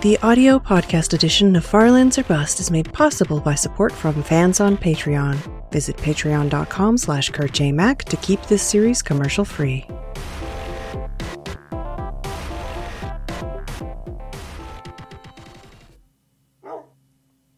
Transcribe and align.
The 0.00 0.16
audio 0.18 0.60
podcast 0.60 1.12
edition 1.12 1.56
of 1.56 1.64
Farlands 1.64 2.18
or 2.18 2.22
Bust 2.22 2.60
is 2.60 2.70
made 2.70 2.92
possible 2.92 3.40
by 3.40 3.56
support 3.56 3.90
from 3.90 4.22
fans 4.22 4.60
on 4.60 4.76
Patreon. 4.76 5.36
Visit 5.72 5.96
patreon.com 5.96 6.96
slash 6.96 7.32
kurtjmac 7.32 8.04
to 8.04 8.16
keep 8.18 8.40
this 8.42 8.62
series 8.62 9.02
commercial 9.02 9.44
free. 9.44 9.84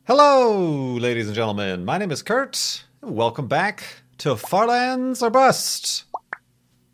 Hello, 0.07 0.95
ladies 0.95 1.27
and 1.27 1.37
gentlemen. 1.37 1.85
My 1.85 1.99
name 1.99 2.11
is 2.11 2.23
Kurt. 2.23 2.85
Welcome 3.03 3.49
back 3.49 3.85
to 4.17 4.35
Farlands 4.35 5.23
or 5.23 5.29
Bust. 5.29 6.05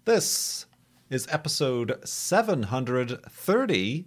This 0.07 0.67
is 1.09 1.29
episode 1.31 2.01
730 2.05 4.07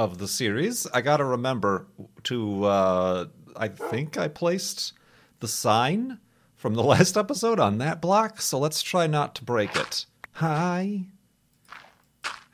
of 0.00 0.16
the 0.16 0.26
series. 0.26 0.86
I 0.94 1.02
gotta 1.02 1.24
remember 1.24 1.86
to, 2.22 2.64
uh, 2.64 3.26
I 3.54 3.68
think 3.68 4.16
I 4.16 4.28
placed 4.28 4.94
the 5.40 5.48
sign 5.48 6.18
from 6.56 6.72
the 6.72 6.82
last 6.94 7.18
episode 7.18 7.60
on 7.60 7.76
that 7.78 8.00
block, 8.00 8.40
so 8.40 8.58
let's 8.58 8.80
try 8.80 9.06
not 9.06 9.34
to 9.34 9.44
break 9.44 9.76
it. 9.76 10.06
Hi. 10.32 11.02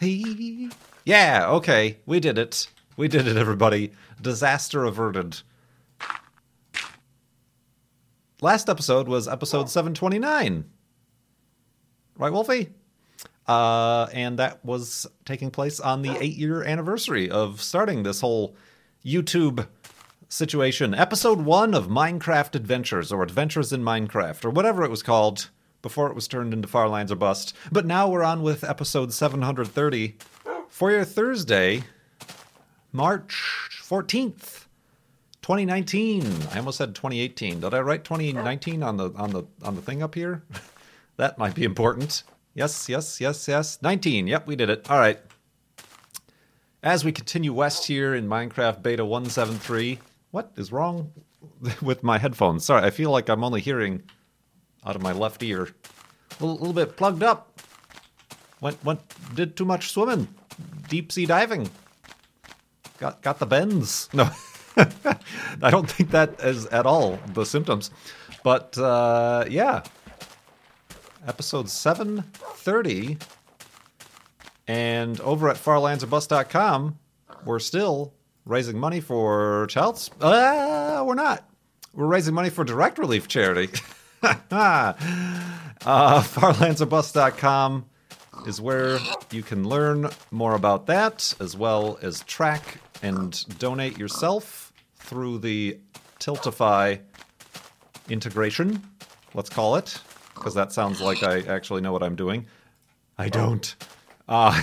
Hey. 0.00 0.70
Yeah, 1.04 1.46
okay, 1.50 1.98
we 2.04 2.18
did 2.18 2.36
it. 2.36 2.66
We 2.96 3.06
did 3.06 3.28
it, 3.28 3.36
everybody. 3.36 3.92
Disaster 4.20 4.84
averted. 4.84 5.42
Last 8.40 8.68
episode 8.68 9.06
was 9.06 9.28
episode 9.28 9.70
729. 9.70 10.64
Right, 12.18 12.32
Wolfie? 12.32 12.70
Uh, 13.48 14.08
and 14.12 14.38
that 14.38 14.64
was 14.64 15.06
taking 15.24 15.50
place 15.50 15.78
on 15.78 16.02
the 16.02 16.16
eight 16.20 16.36
year 16.36 16.62
anniversary 16.64 17.30
of 17.30 17.62
starting 17.62 18.02
this 18.02 18.20
whole 18.20 18.56
YouTube 19.04 19.66
situation. 20.28 20.94
Episode 20.94 21.40
one 21.40 21.74
of 21.74 21.86
Minecraft 21.86 22.54
Adventures, 22.54 23.12
or 23.12 23.22
Adventures 23.22 23.72
in 23.72 23.82
Minecraft, 23.82 24.44
or 24.44 24.50
whatever 24.50 24.84
it 24.84 24.90
was 24.90 25.02
called 25.02 25.50
before 25.82 26.08
it 26.08 26.14
was 26.14 26.26
turned 26.26 26.52
into 26.52 26.66
Farlands 26.66 27.12
or 27.12 27.16
Bust. 27.16 27.54
But 27.70 27.86
now 27.86 28.08
we're 28.08 28.24
on 28.24 28.42
with 28.42 28.64
episode 28.64 29.12
730 29.12 30.16
for 30.68 30.90
your 30.90 31.04
Thursday, 31.04 31.84
March 32.92 33.70
14th. 33.82 34.64
2019. 35.42 36.26
I 36.52 36.58
almost 36.58 36.78
said 36.78 36.96
2018. 36.96 37.60
Did 37.60 37.72
I 37.72 37.78
write 37.78 38.02
2019 38.02 38.82
on 38.82 38.96
the 38.96 39.10
on 39.12 39.30
the 39.30 39.44
on 39.62 39.76
the 39.76 39.80
thing 39.80 40.02
up 40.02 40.16
here? 40.16 40.42
that 41.18 41.38
might 41.38 41.54
be 41.54 41.62
important. 41.62 42.24
Yes, 42.56 42.88
yes, 42.88 43.20
yes, 43.20 43.46
yes. 43.46 43.78
19. 43.82 44.26
Yep, 44.28 44.46
we 44.46 44.56
did 44.56 44.70
it. 44.70 44.90
All 44.90 44.98
right. 44.98 45.20
As 46.82 47.04
we 47.04 47.12
continue 47.12 47.52
west 47.52 47.86
here 47.86 48.14
in 48.14 48.26
Minecraft 48.28 48.82
Beta 48.82 49.04
173, 49.04 49.98
what 50.30 50.52
is 50.56 50.72
wrong 50.72 51.12
with 51.82 52.02
my 52.02 52.16
headphones? 52.16 52.64
Sorry, 52.64 52.82
I 52.82 52.88
feel 52.88 53.10
like 53.10 53.28
I'm 53.28 53.44
only 53.44 53.60
hearing 53.60 54.04
out 54.86 54.96
of 54.96 55.02
my 55.02 55.12
left 55.12 55.42
ear. 55.42 55.64
A 55.64 56.44
little, 56.44 56.56
little 56.56 56.72
bit 56.72 56.96
plugged 56.96 57.22
up. 57.22 57.60
Went 58.62 58.82
went 58.82 59.00
did 59.34 59.54
too 59.54 59.66
much 59.66 59.90
swimming. 59.90 60.26
Deep 60.88 61.12
sea 61.12 61.26
diving. 61.26 61.68
Got 62.96 63.20
got 63.20 63.38
the 63.38 63.44
bends. 63.44 64.08
No. 64.14 64.30
I 64.78 65.70
don't 65.70 65.90
think 65.90 66.10
that 66.12 66.40
is 66.40 66.64
at 66.66 66.86
all 66.86 67.18
the 67.34 67.44
symptoms. 67.44 67.90
But 68.42 68.78
uh, 68.78 69.44
yeah, 69.50 69.82
episode 71.26 71.68
730. 71.68 73.18
And 74.68 75.20
over 75.20 75.48
at 75.48 75.56
farlandsorbust.com, 75.56 76.98
we're 77.44 77.58
still 77.58 78.14
raising 78.44 78.78
money 78.78 79.00
for 79.00 79.66
child's. 79.68 80.10
Uh, 80.20 81.02
we're 81.06 81.14
not. 81.14 81.48
We're 81.94 82.06
raising 82.06 82.34
money 82.34 82.50
for 82.50 82.64
direct 82.64 82.98
relief 82.98 83.28
charity. 83.28 83.70
uh, 84.22 84.92
farlandsorbust.com 85.84 87.86
is 88.46 88.60
where 88.60 88.98
you 89.30 89.42
can 89.42 89.68
learn 89.68 90.08
more 90.30 90.54
about 90.54 90.86
that, 90.86 91.34
as 91.40 91.56
well 91.56 91.98
as 92.02 92.20
track 92.22 92.78
and 93.02 93.58
donate 93.58 93.98
yourself 93.98 94.72
through 94.98 95.38
the 95.38 95.78
Tiltify 96.18 97.00
integration, 98.08 98.82
let's 99.34 99.50
call 99.50 99.76
it, 99.76 100.00
because 100.36 100.54
that 100.54 100.72
sounds 100.72 101.00
like 101.00 101.24
I 101.24 101.40
actually 101.40 101.80
know 101.80 101.92
what 101.92 102.04
I'm 102.04 102.14
doing. 102.14 102.46
I 103.18 103.28
don't. 103.28 103.74
Uh, 104.28 104.52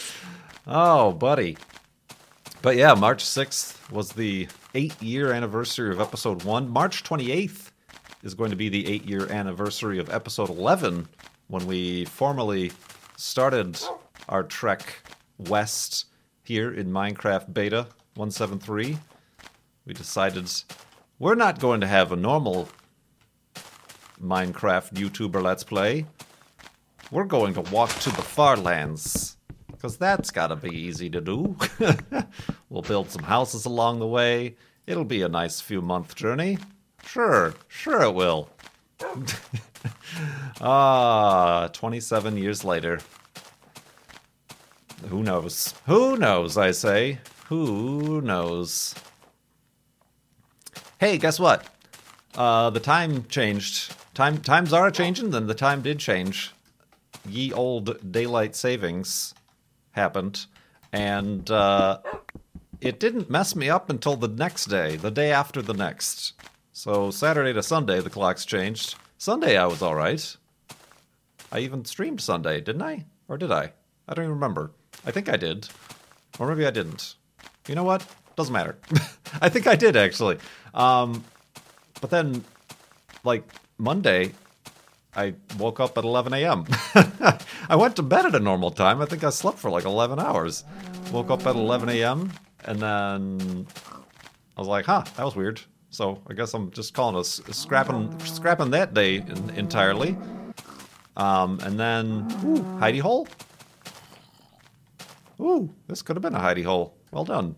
oh, 0.68 1.12
buddy. 1.14 1.58
But 2.62 2.78
yeah, 2.78 2.94
March 2.94 3.24
6th 3.24 3.92
was 3.92 4.12
the 4.12 4.48
eight 4.76 5.02
year 5.02 5.34
anniversary 5.34 5.92
of 5.92 6.00
episode 6.00 6.44
one. 6.44 6.70
March 6.70 7.04
28th 7.04 7.72
is 8.22 8.36
going 8.36 8.52
to 8.52 8.56
be 8.56 8.70
the 8.70 8.88
eight 8.88 9.04
year 9.04 9.32
anniversary 9.32 9.98
of 9.98 10.12
episode 10.12 10.50
11 10.50 11.08
when 11.48 11.66
we 11.66 12.06
formally 12.06 12.72
started 13.18 13.80
our 14.30 14.44
trek 14.44 15.02
west 15.40 16.06
here 16.44 16.72
in 16.72 16.92
Minecraft 16.92 17.52
Beta 17.52 17.88
173. 18.14 19.00
We 19.88 19.94
decided 19.96 20.52
we're 21.18 21.34
not 21.34 21.60
going 21.60 21.82
to 21.82 21.88
have 21.88 22.12
a 22.12 22.16
normal 22.16 22.70
Minecraft 24.22 24.94
YouTuber 24.94 25.42
Let's 25.42 25.64
Play. 25.64 26.06
We're 27.10 27.26
going 27.26 27.56
to 27.56 27.62
walk 27.62 27.90
to 28.02 28.12
the 28.12 28.22
far 28.22 28.56
lands. 28.56 29.38
Because 29.82 29.98
that's 29.98 30.30
gotta 30.30 30.56
be 30.56 30.70
easy 30.70 31.10
to 31.10 31.20
do. 31.20 31.56
we'll 32.70 32.84
build 32.84 33.10
some 33.10 33.24
houses 33.24 33.66
along 33.66 33.98
the 33.98 34.06
way. 34.06 34.56
It'll 34.86 35.06
be 35.06 35.24
a 35.24 35.28
nice 35.28 35.60
few 35.60 35.82
month 35.82 36.14
journey. 36.14 36.60
Sure, 37.04 37.56
sure 37.68 38.04
it 38.04 38.14
will. 38.14 38.48
ah, 40.62 41.68
27 41.74 42.38
years 42.38 42.64
later. 42.64 43.00
Who 45.10 45.24
knows? 45.24 45.74
Who 45.88 46.16
knows, 46.16 46.58
I 46.60 46.70
say? 46.70 47.18
Who 47.48 48.22
knows? 48.22 48.94
Hey, 51.00 51.18
guess 51.18 51.40
what? 51.40 51.66
Uh, 52.36 52.70
the 52.70 52.80
time 52.80 53.26
changed. 53.30 53.96
Time 54.14 54.38
times 54.38 54.74
are 54.74 54.92
changing, 54.92 55.32
then 55.32 55.48
the 55.48 55.56
time 55.56 55.82
did 55.82 55.98
change. 55.98 56.52
Ye 57.28 57.52
old 57.52 58.12
daylight 58.12 58.56
savings 58.56 59.34
happened, 59.92 60.46
and 60.92 61.50
uh, 61.50 62.00
it 62.80 63.00
didn't 63.00 63.30
mess 63.30 63.56
me 63.56 63.70
up 63.70 63.90
until 63.90 64.16
the 64.16 64.28
next 64.28 64.66
day, 64.66 64.96
the 64.96 65.12
day 65.12 65.32
after 65.32 65.62
the 65.62 65.74
next. 65.74 66.34
So 66.74 67.12
Saturday 67.12 67.54
to 67.54 67.64
Sunday, 67.64 68.00
the 68.00 68.10
clocks 68.10 68.46
changed. 68.46 68.96
Sunday, 69.18 69.58
I 69.58 69.68
was 69.68 69.82
all 69.82 69.96
right. 69.96 70.36
I 71.52 71.60
even 71.60 71.86
streamed 71.86 72.22
Sunday, 72.22 72.62
didn't 72.62 72.82
I? 72.82 73.06
Or 73.28 73.38
did 73.38 73.52
I? 73.52 73.74
I 74.08 74.14
don't 74.14 74.26
even 74.26 74.36
remember. 74.36 74.72
I 75.06 75.12
think 75.12 75.30
I 75.30 75.38
did, 75.38 75.68
or 76.40 76.48
maybe 76.48 76.66
I 76.66 76.72
didn't. 76.72 77.16
You 77.68 77.76
know 77.76 77.84
what? 77.84 78.06
Doesn't 78.36 78.54
matter. 78.54 78.78
I 79.42 79.50
think 79.50 79.68
I 79.68 79.76
did 79.76 79.96
actually. 79.96 80.38
Um, 80.74 81.24
but 82.00 82.10
then, 82.10 82.44
like 83.24 83.44
Monday, 83.78 84.34
I 85.16 85.34
woke 85.58 85.80
up 85.80 85.98
at 85.98 86.04
11 86.04 86.34
a.m. 86.34 86.66
I 87.70 87.76
went 87.76 87.96
to 87.98 88.04
bed 88.04 88.26
at 88.26 88.36
a 88.36 88.40
normal 88.40 88.72
time. 88.72 89.02
I 89.02 89.06
think 89.06 89.24
I 89.24 89.30
slept 89.30 89.60
for 89.60 89.70
like 89.70 89.84
11 89.84 90.20
hours. 90.20 90.64
Woke 91.12 91.30
up 91.30 91.46
at 91.46 91.56
11 91.56 91.90
a.m. 91.90 92.32
and 92.66 92.80
then 92.80 93.68
I 94.56 94.62
was 94.62 94.68
like, 94.68 94.86
"Huh, 94.86 95.04
that 95.18 95.24
was 95.26 95.36
weird." 95.36 95.62
So 95.90 96.22
I 96.30 96.34
guess 96.34 96.54
I'm 96.54 96.72
just 96.72 96.94
calling 96.94 97.18
us 97.18 97.42
scrapping 97.52 98.18
scrapping 98.22 98.72
that 98.72 98.94
day 98.94 99.18
in, 99.18 99.50
entirely. 99.52 100.18
Um, 101.18 101.60
and 101.64 101.78
then 101.78 102.28
ooh, 102.46 102.64
hidey 102.80 103.02
hole. 103.02 103.28
Ooh, 105.42 105.74
this 105.88 106.02
could 106.02 106.16
have 106.16 106.24
been 106.24 106.36
a 106.36 106.40
hidey 106.40 106.64
hole. 106.64 106.96
Well 107.12 107.26
done, 107.26 107.56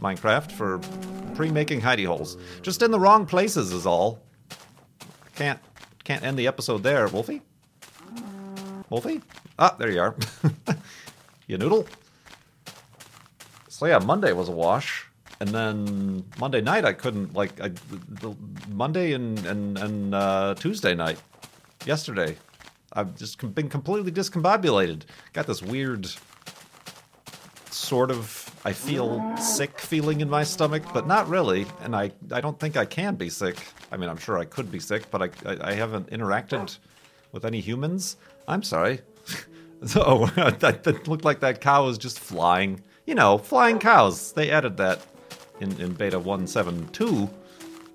Minecraft, 0.00 0.50
for 0.50 0.80
pre-making 1.36 1.80
hidey 1.80 2.06
holes. 2.06 2.36
Just 2.62 2.82
in 2.82 2.90
the 2.90 2.98
wrong 2.98 3.26
places 3.26 3.72
is 3.72 3.86
all. 3.86 4.24
Can't 5.36 5.60
can't 6.08 6.24
end 6.24 6.38
the 6.38 6.46
episode 6.46 6.82
there, 6.82 7.06
Wolfie. 7.08 7.42
Wolfie? 8.88 9.20
Ah, 9.58 9.76
there 9.78 9.90
you 9.90 10.00
are. 10.00 10.16
you 11.46 11.58
noodle. 11.58 11.86
So 13.68 13.84
yeah, 13.84 13.98
Monday 13.98 14.32
was 14.32 14.48
a 14.48 14.52
wash, 14.52 15.06
and 15.38 15.50
then 15.50 16.24
Monday 16.40 16.62
night 16.62 16.86
I 16.86 16.94
couldn't 16.94 17.34
like 17.34 17.60
I, 17.60 17.68
the, 17.68 18.34
Monday 18.70 19.12
and 19.12 19.44
and 19.44 19.76
and 19.76 20.14
uh, 20.14 20.54
Tuesday 20.54 20.94
night, 20.94 21.18
yesterday, 21.84 22.38
I've 22.94 23.14
just 23.14 23.54
been 23.54 23.68
completely 23.68 24.10
discombobulated. 24.10 25.02
Got 25.34 25.46
this 25.46 25.62
weird 25.62 26.08
sort 27.70 28.10
of 28.10 28.47
I 28.68 28.72
feel 28.74 29.34
sick 29.38 29.80
feeling 29.80 30.20
in 30.20 30.28
my 30.28 30.44
stomach, 30.44 30.82
but 30.92 31.06
not 31.06 31.26
really. 31.26 31.64
And 31.80 31.96
I, 31.96 32.12
I 32.30 32.42
don't 32.42 32.60
think 32.60 32.76
I 32.76 32.84
can 32.84 33.14
be 33.14 33.30
sick. 33.30 33.56
I 33.90 33.96
mean, 33.96 34.10
I'm 34.10 34.18
sure 34.18 34.36
I 34.36 34.44
could 34.44 34.70
be 34.70 34.78
sick, 34.78 35.10
but 35.10 35.22
I, 35.22 35.30
I, 35.46 35.70
I 35.70 35.72
haven't 35.72 36.10
interacted 36.10 36.76
with 37.32 37.46
any 37.46 37.60
humans. 37.60 38.18
I'm 38.46 38.62
sorry. 38.62 39.00
so 39.86 40.26
that, 40.58 40.82
that 40.82 41.08
looked 41.08 41.24
like 41.24 41.40
that 41.40 41.62
cow 41.62 41.86
was 41.86 41.96
just 41.96 42.18
flying. 42.18 42.82
You 43.06 43.14
know, 43.14 43.38
flying 43.38 43.78
cows. 43.78 44.32
They 44.32 44.50
added 44.50 44.76
that 44.76 45.00
in, 45.60 45.80
in 45.80 45.94
beta 45.94 46.18
172, 46.18 47.30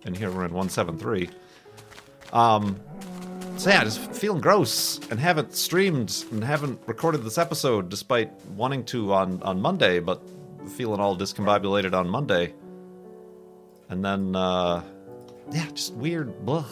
and 0.05 0.17
here 0.17 0.29
we're 0.31 0.45
in 0.45 0.53
173. 0.53 1.29
Um, 2.31 2.79
so 3.57 3.69
yeah, 3.69 3.83
just 3.83 4.11
feeling 4.11 4.41
gross 4.41 4.99
and 5.11 5.19
haven't 5.19 5.53
streamed 5.53 6.25
and 6.31 6.43
haven't 6.43 6.79
recorded 6.87 7.23
this 7.23 7.37
episode 7.37 7.89
despite 7.89 8.31
wanting 8.55 8.83
to 8.85 9.13
on, 9.13 9.39
on 9.43 9.61
Monday, 9.61 9.99
but 9.99 10.19
feeling 10.67 10.99
all 10.99 11.17
discombobulated 11.17 11.93
on 11.93 12.09
Monday. 12.09 12.53
And 13.89 14.03
then, 14.03 14.35
uh, 14.35 14.83
yeah, 15.51 15.67
just 15.73 15.93
weird, 15.93 16.45
blah. 16.45 16.65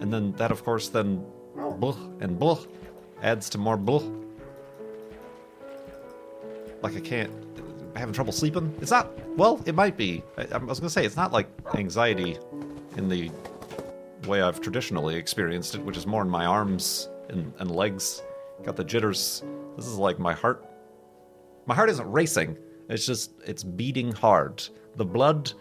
And 0.00 0.12
then 0.12 0.32
that, 0.32 0.50
of 0.50 0.62
course, 0.64 0.88
then 0.88 1.24
blah 1.54 1.96
and 2.20 2.38
blah 2.38 2.58
adds 3.22 3.48
to 3.50 3.58
more 3.58 3.76
blah. 3.76 4.02
Like 6.82 6.96
I 6.96 7.00
can't, 7.00 7.32
having 7.96 8.12
trouble 8.14 8.32
sleeping. 8.32 8.74
It's 8.80 8.90
not, 8.90 9.10
well, 9.36 9.62
it 9.66 9.74
might 9.74 9.96
be. 9.96 10.22
I, 10.36 10.46
I 10.52 10.58
was 10.58 10.80
gonna 10.80 10.90
say, 10.90 11.04
it's 11.04 11.16
not 11.16 11.32
like 11.32 11.48
anxiety 11.74 12.38
in 12.96 13.08
the 13.08 13.30
way 14.26 14.42
I've 14.42 14.60
traditionally 14.60 15.16
experienced 15.16 15.74
it, 15.74 15.82
which 15.82 15.96
is 15.96 16.06
more 16.06 16.22
in 16.22 16.28
my 16.28 16.44
arms 16.44 17.08
and, 17.28 17.52
and 17.58 17.70
legs. 17.70 18.22
Got 18.62 18.76
the 18.76 18.84
jitters. 18.84 19.42
This 19.76 19.86
is 19.86 19.96
like 19.96 20.18
my 20.18 20.32
heart. 20.32 20.64
My 21.66 21.74
heart 21.74 21.90
isn't 21.90 22.10
racing. 22.10 22.56
It's 22.88 23.06
just 23.06 23.32
it's 23.44 23.64
beating 23.64 24.12
hard. 24.12 24.62
The 24.96 25.04
blood 25.04 25.52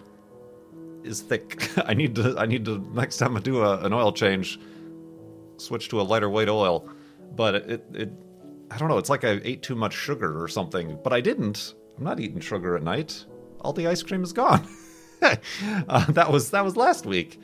is 1.04 1.22
thick. 1.22 1.70
I 1.86 1.94
need 1.94 2.16
to. 2.16 2.36
I 2.38 2.46
need 2.46 2.66
to 2.66 2.80
next 2.94 3.18
time 3.18 3.36
I 3.38 3.40
do 3.40 3.64
a, 3.64 3.80
an 3.86 3.94
oil 3.94 4.12
change, 4.12 4.60
switch 5.58 5.90
to 5.90 6.02
a 6.02 6.04
lighter 6.04 6.30
weight 6.30 6.50
oil. 6.50 6.88
But 7.36 7.56
it, 7.56 7.86
it, 7.94 8.12
I 8.72 8.78
don't 8.78 8.90
know. 8.90 8.98
It's 8.98 9.10
like 9.10 9.24
I 9.24 9.40
ate 9.44 9.62
too 9.62 9.76
much 9.76 9.94
sugar 9.94 10.42
or 10.42 10.48
something. 10.48 10.98
But 11.04 11.14
I 11.14 11.22
didn't. 11.22 11.74
I'm 11.98 12.04
not 12.04 12.20
eating 12.20 12.40
sugar 12.40 12.76
at 12.76 12.84
night. 12.84 13.26
All 13.62 13.74
the 13.74 13.88
ice 13.88 14.04
cream 14.04 14.24
is 14.24 14.34
gone. 14.34 14.68
uh, 15.22 16.06
that 16.12 16.32
was 16.32 16.52
that 16.52 16.64
was 16.64 16.76
last 16.76 17.06
week. 17.06 17.40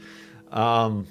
Um, 0.51 1.07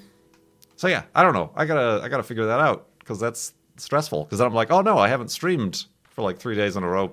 so 0.75 0.87
yeah, 0.87 1.03
I 1.13 1.23
don't 1.23 1.33
know. 1.33 1.51
I 1.55 1.65
gotta 1.65 2.03
I 2.03 2.09
gotta 2.09 2.23
figure 2.23 2.45
that 2.45 2.59
out 2.59 2.87
because 2.99 3.19
that's 3.19 3.53
stressful. 3.77 4.23
Because 4.23 4.41
I'm 4.41 4.53
like, 4.53 4.71
oh 4.71 4.81
no, 4.81 4.97
I 4.97 5.07
haven't 5.07 5.29
streamed 5.29 5.85
for 6.09 6.21
like 6.21 6.37
three 6.37 6.55
days 6.55 6.75
in 6.75 6.83
a 6.83 6.87
row. 6.87 7.11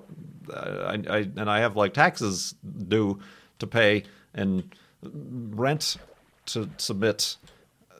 I, 0.54 1.02
I 1.08 1.18
and 1.18 1.50
I 1.50 1.60
have 1.60 1.76
like 1.76 1.94
taxes 1.94 2.54
due 2.88 3.18
to 3.58 3.66
pay 3.66 4.04
and 4.34 4.74
rent 5.02 5.96
to 6.46 6.68
submit 6.76 7.36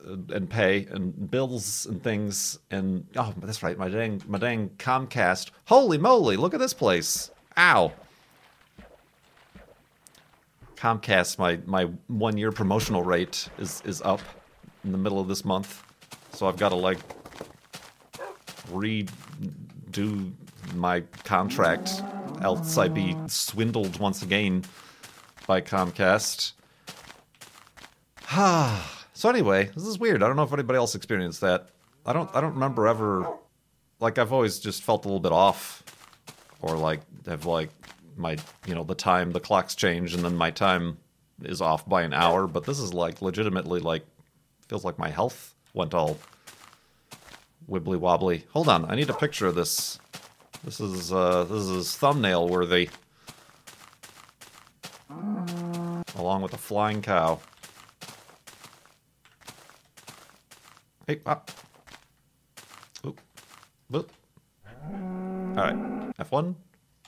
uh, 0.07 0.15
and 0.33 0.49
pay 0.49 0.87
and 0.91 1.29
bills 1.29 1.85
and 1.85 2.03
things. 2.03 2.59
And 2.71 3.05
oh 3.15 3.33
that's 3.41 3.63
right 3.63 3.77
my 3.77 3.89
dang 3.89 4.21
my 4.27 4.37
dang 4.37 4.69
Comcast. 4.77 5.51
Holy 5.65 5.97
moly 5.97 6.37
look 6.37 6.53
at 6.53 6.59
this 6.59 6.73
place. 6.73 7.31
Ow. 7.57 7.91
Comcast, 10.75 11.37
my 11.37 11.59
my 11.65 11.89
one 12.07 12.37
year 12.37 12.51
promotional 12.53 13.03
rate 13.03 13.49
is 13.57 13.81
is 13.85 14.01
up 14.01 14.21
in 14.85 14.93
the 14.93 14.97
middle 14.97 15.19
of 15.19 15.27
this 15.27 15.43
month, 15.43 15.83
so 16.31 16.47
I've 16.47 16.55
got 16.55 16.69
to 16.69 16.75
like 16.75 16.99
redo 18.71 20.31
my 20.75 21.01
contract, 21.23 22.01
else 22.41 22.77
I'd 22.77 22.93
be 22.93 23.15
swindled 23.27 23.99
once 23.99 24.21
again 24.21 24.63
by 25.47 25.61
Comcast. 25.61 26.53
so 29.13 29.29
anyway, 29.29 29.65
this 29.75 29.85
is 29.85 29.99
weird. 29.99 30.23
I 30.23 30.27
don't 30.27 30.35
know 30.35 30.43
if 30.43 30.53
anybody 30.53 30.77
else 30.77 30.95
experienced 30.95 31.41
that. 31.41 31.69
I 32.05 32.13
don't. 32.13 32.29
I 32.35 32.41
don't 32.41 32.53
remember 32.53 32.87
ever. 32.87 33.27
Like 33.99 34.17
I've 34.17 34.31
always 34.31 34.59
just 34.59 34.83
felt 34.83 35.05
a 35.05 35.07
little 35.07 35.19
bit 35.19 35.31
off, 35.31 35.83
or 36.61 36.77
like 36.77 37.01
have 37.27 37.45
like 37.45 37.69
my 38.19 38.37
you 38.67 38.75
know 38.75 38.83
the 38.83 38.95
time 38.95 39.31
the 39.31 39.39
clocks 39.39 39.75
change 39.75 40.13
and 40.13 40.23
then 40.23 40.35
my 40.35 40.51
time 40.51 40.97
is 41.43 41.61
off 41.61 41.87
by 41.87 42.01
an 42.01 42.13
hour 42.13 42.47
but 42.47 42.65
this 42.65 42.79
is 42.79 42.93
like 42.93 43.21
legitimately 43.21 43.79
like 43.79 44.05
feels 44.67 44.83
like 44.83 44.99
my 44.99 45.09
health 45.09 45.55
went 45.73 45.93
all 45.93 46.17
wibbly 47.69 47.97
wobbly 47.97 48.45
hold 48.51 48.67
on 48.67 48.83
i 48.91 48.95
need 48.95 49.09
a 49.09 49.13
picture 49.13 49.47
of 49.47 49.55
this 49.55 49.99
this 50.63 50.79
is 50.79 51.11
uh 51.11 51.43
this 51.45 51.63
is 51.63 51.95
thumbnail 51.95 52.47
worthy 52.47 52.89
along 56.17 56.41
with 56.41 56.53
a 56.53 56.57
flying 56.57 57.01
cow 57.01 57.39
hey 61.07 61.19
up 61.25 61.51
Oop. 63.05 63.19
Boop. 63.91 64.09
all 64.91 65.55
right 65.55 66.15
f1 66.17 66.55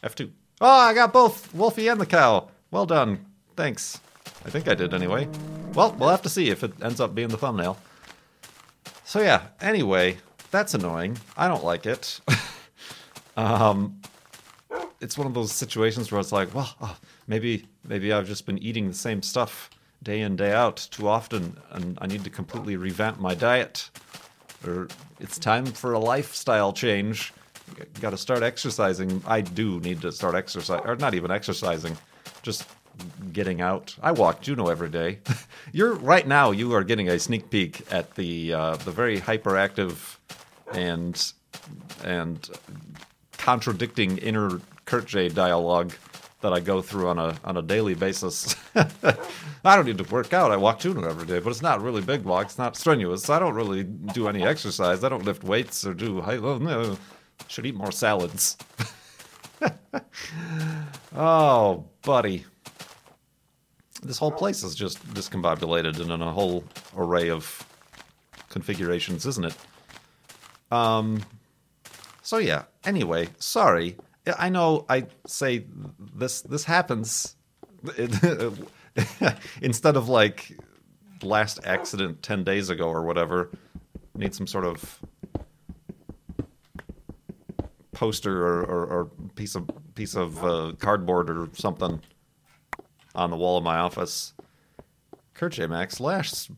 f2 0.03 0.31
Oh, 0.63 0.67
I 0.69 0.93
got 0.93 1.11
both 1.11 1.51
Wolfie 1.55 1.87
and 1.87 1.99
the 1.99 2.05
cow. 2.05 2.47
Well 2.69 2.85
done. 2.85 3.25
Thanks. 3.55 3.99
I 4.45 4.51
think 4.51 4.67
I 4.67 4.75
did 4.75 4.93
anyway. 4.93 5.27
Well, 5.73 5.95
we'll 5.97 6.09
have 6.09 6.21
to 6.21 6.29
see 6.29 6.51
if 6.51 6.63
it 6.63 6.71
ends 6.83 7.01
up 7.01 7.15
being 7.15 7.29
the 7.29 7.37
thumbnail. 7.37 7.79
So 9.03 9.21
yeah, 9.21 9.47
anyway, 9.59 10.17
that's 10.51 10.75
annoying. 10.75 11.17
I 11.35 11.47
don't 11.47 11.63
like 11.63 11.87
it. 11.87 12.21
um, 13.37 13.99
it's 14.99 15.17
one 15.17 15.27
of 15.27 15.33
those 15.33 15.51
situations 15.51 16.11
where 16.11 16.19
it's 16.21 16.31
like, 16.31 16.53
well, 16.53 16.73
oh, 16.81 16.97
maybe 17.27 17.67
maybe 17.83 18.13
I've 18.13 18.27
just 18.27 18.45
been 18.45 18.57
eating 18.59 18.87
the 18.87 18.93
same 18.93 19.21
stuff 19.21 19.69
day 20.03 20.21
in 20.21 20.35
day 20.35 20.51
out 20.51 20.87
too 20.91 21.07
often, 21.07 21.57
and 21.71 21.97
I 22.01 22.07
need 22.07 22.23
to 22.23 22.29
completely 22.29 22.75
revamp 22.75 23.19
my 23.19 23.33
diet, 23.35 23.89
or 24.65 24.87
it's 25.19 25.37
time 25.37 25.65
for 25.65 25.93
a 25.93 25.99
lifestyle 25.99 26.73
change 26.73 27.33
got 27.99 28.11
to 28.11 28.17
start 28.17 28.43
exercising. 28.43 29.21
I 29.25 29.41
do 29.41 29.79
need 29.79 30.01
to 30.01 30.11
start 30.11 30.35
exercise, 30.35 30.81
or 30.85 30.95
not 30.95 31.13
even 31.13 31.31
exercising, 31.31 31.97
just 32.41 32.67
getting 33.33 33.61
out. 33.61 33.95
I 34.01 34.11
walk 34.11 34.41
Juno 34.41 34.67
every 34.67 34.89
day. 34.89 35.19
You're 35.71 35.95
right 35.95 36.27
now. 36.27 36.51
You 36.51 36.73
are 36.73 36.83
getting 36.83 37.09
a 37.09 37.19
sneak 37.19 37.49
peek 37.49 37.85
at 37.91 38.15
the 38.15 38.53
uh, 38.53 38.75
the 38.77 38.91
very 38.91 39.19
hyperactive 39.19 40.17
and 40.73 41.33
and 42.03 42.49
contradicting 43.41 44.19
inner 44.19 44.61
Kurt 44.85 45.07
J 45.07 45.27
dialogue 45.29 45.93
that 46.41 46.53
I 46.53 46.59
go 46.59 46.81
through 46.81 47.07
on 47.09 47.19
a 47.19 47.35
on 47.43 47.57
a 47.57 47.61
daily 47.61 47.93
basis. 47.95 48.55
I 48.75 49.75
don't 49.75 49.85
need 49.85 49.97
to 49.97 50.03
work 50.05 50.33
out. 50.33 50.51
I 50.51 50.57
walk 50.57 50.79
Juno 50.79 51.07
every 51.07 51.25
day, 51.25 51.39
but 51.39 51.49
it's 51.49 51.61
not 51.61 51.81
really 51.81 52.01
big 52.01 52.23
walk. 52.23 52.47
It's 52.47 52.57
not 52.57 52.75
strenuous. 52.75 53.29
I 53.29 53.39
don't 53.39 53.53
really 53.53 53.83
do 53.83 54.27
any 54.27 54.43
exercise. 54.43 55.03
I 55.03 55.09
don't 55.09 55.25
lift 55.25 55.43
weights 55.43 55.85
or 55.85 55.93
do. 55.93 56.21
I, 56.21 56.37
oh, 56.37 56.57
no. 56.57 56.97
Should 57.47 57.65
eat 57.65 57.75
more 57.75 57.91
salads. 57.91 58.57
oh, 61.15 61.85
buddy. 62.03 62.45
This 64.03 64.17
whole 64.17 64.31
place 64.31 64.63
is 64.63 64.73
just 64.73 65.03
discombobulated 65.13 65.99
and 65.99 66.11
in 66.11 66.21
a 66.21 66.31
whole 66.31 66.63
array 66.95 67.29
of 67.29 67.65
configurations, 68.49 69.25
isn't 69.25 69.45
it? 69.45 69.55
Um. 70.71 71.21
So 72.31 72.37
yeah. 72.37 72.63
Anyway, 72.85 73.27
sorry. 73.39 73.97
I 74.39 74.47
know 74.47 74.85
I 74.87 75.07
say 75.27 75.65
this. 76.15 76.41
This 76.43 76.63
happens 76.63 77.35
instead 79.61 79.97
of 79.97 80.07
like 80.07 80.57
last 81.23 81.59
accident 81.65 82.23
ten 82.23 82.45
days 82.45 82.69
ago 82.69 82.87
or 82.87 83.03
whatever. 83.03 83.49
Need 84.15 84.33
some 84.33 84.47
sort 84.47 84.63
of 84.63 85.01
poster 87.91 88.47
or, 88.47 88.61
or, 88.61 88.85
or 88.85 89.05
piece 89.35 89.55
of 89.55 89.69
piece 89.93 90.15
of 90.15 90.41
uh, 90.41 90.71
cardboard 90.79 91.29
or 91.29 91.49
something 91.51 91.99
on 93.13 93.29
the 93.29 93.35
wall 93.35 93.57
of 93.57 93.65
my 93.65 93.75
office. 93.75 94.31
Kurt 95.33 95.51
J. 95.51 95.67
Mac's 95.67 95.99
last 95.99 96.49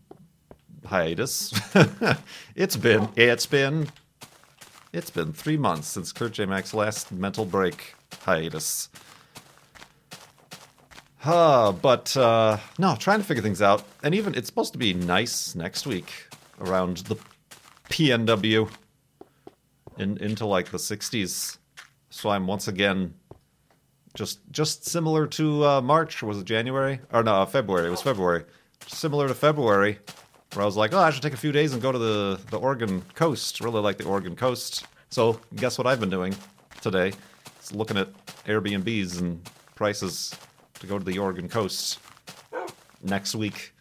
hiatus. 0.85 1.51
it's 2.55 2.77
been 2.77 3.09
it's 3.15 3.47
been 3.47 3.87
it's 4.93 5.09
been 5.09 5.33
three 5.33 5.57
months 5.57 5.87
since 5.87 6.11
Kurt 6.11 6.33
J. 6.33 6.45
Mac's 6.45 6.73
last 6.73 7.11
mental 7.11 7.45
break 7.45 7.95
hiatus. 8.21 8.89
Uh, 11.25 11.71
but 11.71 12.15
uh, 12.15 12.57
no, 12.77 12.95
trying 12.97 13.19
to 13.19 13.25
figure 13.25 13.41
things 13.41 13.61
out. 13.61 13.83
And 14.03 14.13
even 14.13 14.35
it's 14.35 14.47
supposed 14.47 14.73
to 14.73 14.79
be 14.79 14.93
nice 14.93 15.55
next 15.55 15.87
week 15.87 16.11
around 16.61 16.97
the 16.97 17.15
PNW 17.89 18.69
in, 19.97 20.17
into 20.17 20.45
like 20.45 20.69
the 20.69 20.77
60s. 20.77 21.57
So 22.09 22.29
I'm 22.29 22.45
once 22.45 22.67
again 22.67 23.15
just 24.13 24.39
just 24.51 24.85
similar 24.85 25.25
to 25.25 25.65
uh, 25.65 25.81
March. 25.81 26.21
Was 26.21 26.37
it 26.37 26.45
January? 26.45 26.99
Or 27.11 27.23
no, 27.23 27.43
February. 27.45 27.87
It 27.87 27.91
was 27.91 28.01
February. 28.01 28.43
Similar 28.85 29.27
to 29.27 29.33
February. 29.33 29.99
Where 30.53 30.63
I 30.63 30.65
was 30.65 30.77
like, 30.77 30.93
oh, 30.93 30.99
I 30.99 31.09
should 31.09 31.23
take 31.23 31.33
a 31.33 31.37
few 31.37 31.51
days 31.51 31.73
and 31.73 31.81
go 31.81 31.91
to 31.91 31.97
the, 31.97 32.39
the 32.49 32.59
Oregon 32.59 33.01
coast. 33.15 33.59
Really 33.61 33.81
like 33.81 33.97
the 33.97 34.05
Oregon 34.05 34.35
coast. 34.35 34.85
So, 35.09 35.39
guess 35.55 35.77
what 35.77 35.87
I've 35.87 35.99
been 35.99 36.09
doing 36.09 36.35
today? 36.81 37.13
It's 37.57 37.73
looking 37.73 37.97
at 37.97 38.09
Airbnbs 38.45 39.19
and 39.19 39.41
prices 39.75 40.35
to 40.79 40.87
go 40.87 40.99
to 40.99 41.05
the 41.05 41.17
Oregon 41.17 41.49
coast 41.49 41.99
next 43.01 43.35
week 43.35 43.73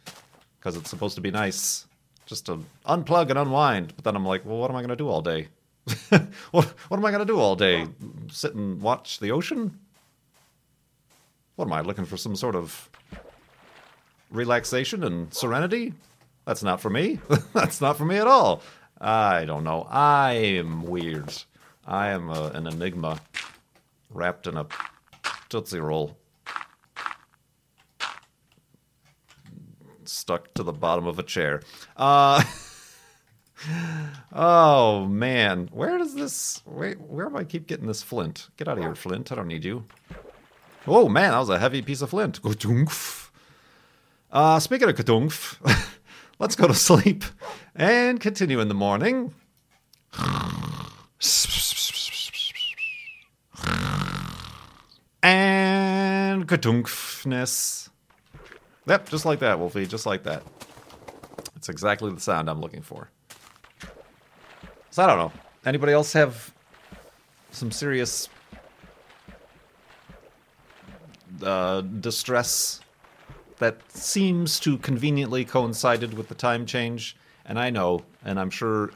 because 0.59 0.77
it's 0.77 0.89
supposed 0.89 1.15
to 1.17 1.21
be 1.21 1.31
nice 1.31 1.87
just 2.27 2.47
to 2.47 2.65
unplug 2.87 3.31
and 3.31 3.39
unwind. 3.39 3.93
But 3.95 4.05
then 4.05 4.17
I'm 4.17 4.25
like, 4.25 4.45
well, 4.47 4.59
what 4.59 4.71
am 4.71 4.77
I 4.77 4.81
going 4.81 4.91
to 4.91 4.97
do 4.97 5.09
all 5.09 5.21
day? 5.21 5.49
what, 6.53 6.65
what 6.89 6.97
am 6.97 7.05
I 7.05 7.11
going 7.11 7.27
to 7.27 7.33
do 7.33 7.39
all 7.39 7.57
day? 7.57 7.87
Sit 8.31 8.55
and 8.55 8.81
watch 8.81 9.19
the 9.19 9.33
ocean? 9.33 9.79
What 11.57 11.67
am 11.67 11.73
I 11.73 11.81
looking 11.81 12.05
for? 12.05 12.17
Some 12.17 12.37
sort 12.37 12.57
of 12.57 12.89
relaxation 14.31 15.05
and 15.05 15.33
serenity? 15.35 15.93
That's 16.45 16.63
not 16.63 16.81
for 16.81 16.91
me. 16.91 17.21
That's 17.53 17.81
not 17.81 17.97
for 17.97 18.05
me 18.05 18.17
at 18.17 18.27
all. 18.27 18.63
I 19.01 19.45
don't 19.45 19.65
know. 19.65 19.87
I 19.91 20.33
am 20.33 20.83
weird. 20.85 21.33
I 21.87 22.09
am 22.09 22.31
a, 22.31 22.49
an 22.55 22.67
enigma 22.67 23.21
wrapped 24.11 24.47
in 24.47 24.57
a 24.57 24.67
Tootsie 25.49 25.81
Roll. 25.81 26.17
Stuck 30.05 30.53
to 30.55 30.63
the 30.63 30.73
bottom 30.73 31.07
of 31.07 31.19
a 31.19 31.23
chair. 31.23 31.63
Uh, 31.97 32.43
oh, 34.33 35.07
man. 35.07 35.69
Where 35.73 35.99
does 35.99 36.15
this. 36.15 36.63
Wait, 36.67 37.01
where 37.01 37.29
do 37.29 37.37
I 37.37 37.45
keep 37.45 37.67
getting 37.67 37.87
this 37.87 38.03
flint? 38.03 38.49
Get 38.57 38.69
out 38.69 38.79
of 38.79 38.85
here, 38.85 38.95
flint. 38.95 39.33
I 39.33 39.37
don't 39.37 39.49
need 39.49 39.65
you. 39.65 39.85
Oh, 40.87 41.09
man, 41.09 41.31
that 41.31 41.39
was 41.39 41.49
a 41.49 41.59
heavy 41.59 41.83
piece 41.83 42.03
of 42.03 42.11
flint. 42.11 42.41
Uh, 44.33 44.59
speaking 44.59 44.89
of 44.89 44.97
Kadunkf, 44.97 45.59
let's 46.43 46.57
go 46.57 46.67
to 46.67 46.75
sleep 46.75 47.23
and 47.77 48.21
continue 48.21 48.59
in 48.59 48.67
the 48.67 48.75
morning. 48.75 49.33
And 55.23 56.49
Kadunkfness. 56.49 57.91
Yep, 58.89 59.09
just 59.09 59.25
like 59.25 59.39
that, 59.39 59.61
Wolfie, 59.61 59.87
just 59.87 60.05
like 60.05 60.25
that. 60.25 60.43
It's 61.55 61.69
exactly 61.69 62.11
the 62.13 62.21
sound 62.21 62.51
I'm 62.51 62.61
looking 62.61 62.83
for. 62.83 63.09
So 64.91 65.05
I 65.05 65.07
don't 65.07 65.19
know. 65.19 65.33
Anybody 65.65 65.93
else 65.93 66.13
have 66.13 66.53
some 67.53 67.71
serious 67.71 68.29
uh, 71.41 71.83
distress 71.83 72.82
that 73.63 73.81
seems 73.93 74.59
to 74.61 74.77
conveniently 74.79 75.45
coincided 75.45 76.15
with 76.15 76.29
the 76.29 76.35
time 76.35 76.67
change. 76.67 77.17
And 77.47 77.59
I 77.59 77.71
know, 77.71 78.03
and 78.25 78.39
I'm 78.39 78.51
sure 78.51 78.91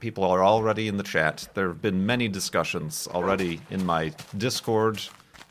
people 0.00 0.24
are 0.24 0.42
already 0.42 0.88
in 0.88 0.96
the 0.96 1.02
chat. 1.02 1.48
There 1.54 1.68
have 1.68 1.82
been 1.82 2.06
many 2.06 2.26
discussions 2.26 3.06
already 3.12 3.60
in 3.70 3.84
my 3.84 4.12
Discord 4.36 5.02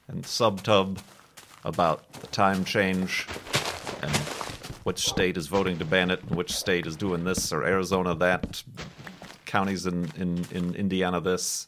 and 0.07 0.24
subtub 0.24 0.98
about 1.63 2.12
the 2.13 2.27
time 2.27 2.65
change 2.65 3.27
and 4.01 4.12
which 4.84 5.07
state 5.07 5.38
is 5.38 5.48
voting 5.48 5.77
to 5.79 5.86
ban 5.86 6.10
it 6.10 6.22
and 6.24 6.36
which 6.36 6.51
state 6.51 6.88
is 6.88 6.95
doing 6.95 7.24
this 7.24 7.51
or 7.53 7.63
Arizona 7.63 8.15
that, 8.15 8.63
counties 9.45 9.86
in, 9.86 10.12
in, 10.17 10.45
in 10.51 10.75
Indiana 10.75 11.22
this. 11.22 11.67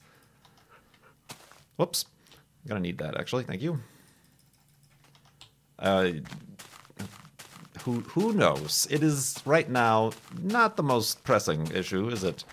Whoops. 1.77 2.05
I'm 2.33 2.69
going 2.69 2.81
to 2.81 2.87
need 2.87 2.97
that 2.97 3.19
actually. 3.19 3.43
Thank 3.43 3.61
you. 3.61 3.79
Uh, 5.79 6.09
who 7.87 8.01
who 8.01 8.33
knows? 8.33 8.85
It 8.91 9.01
is 9.01 9.41
right 9.45 9.69
now 9.69 10.11
not 10.43 10.75
the 10.75 10.83
most 10.83 11.23
pressing 11.23 11.71
issue, 11.71 12.09
is 12.09 12.25
it? 12.25 12.43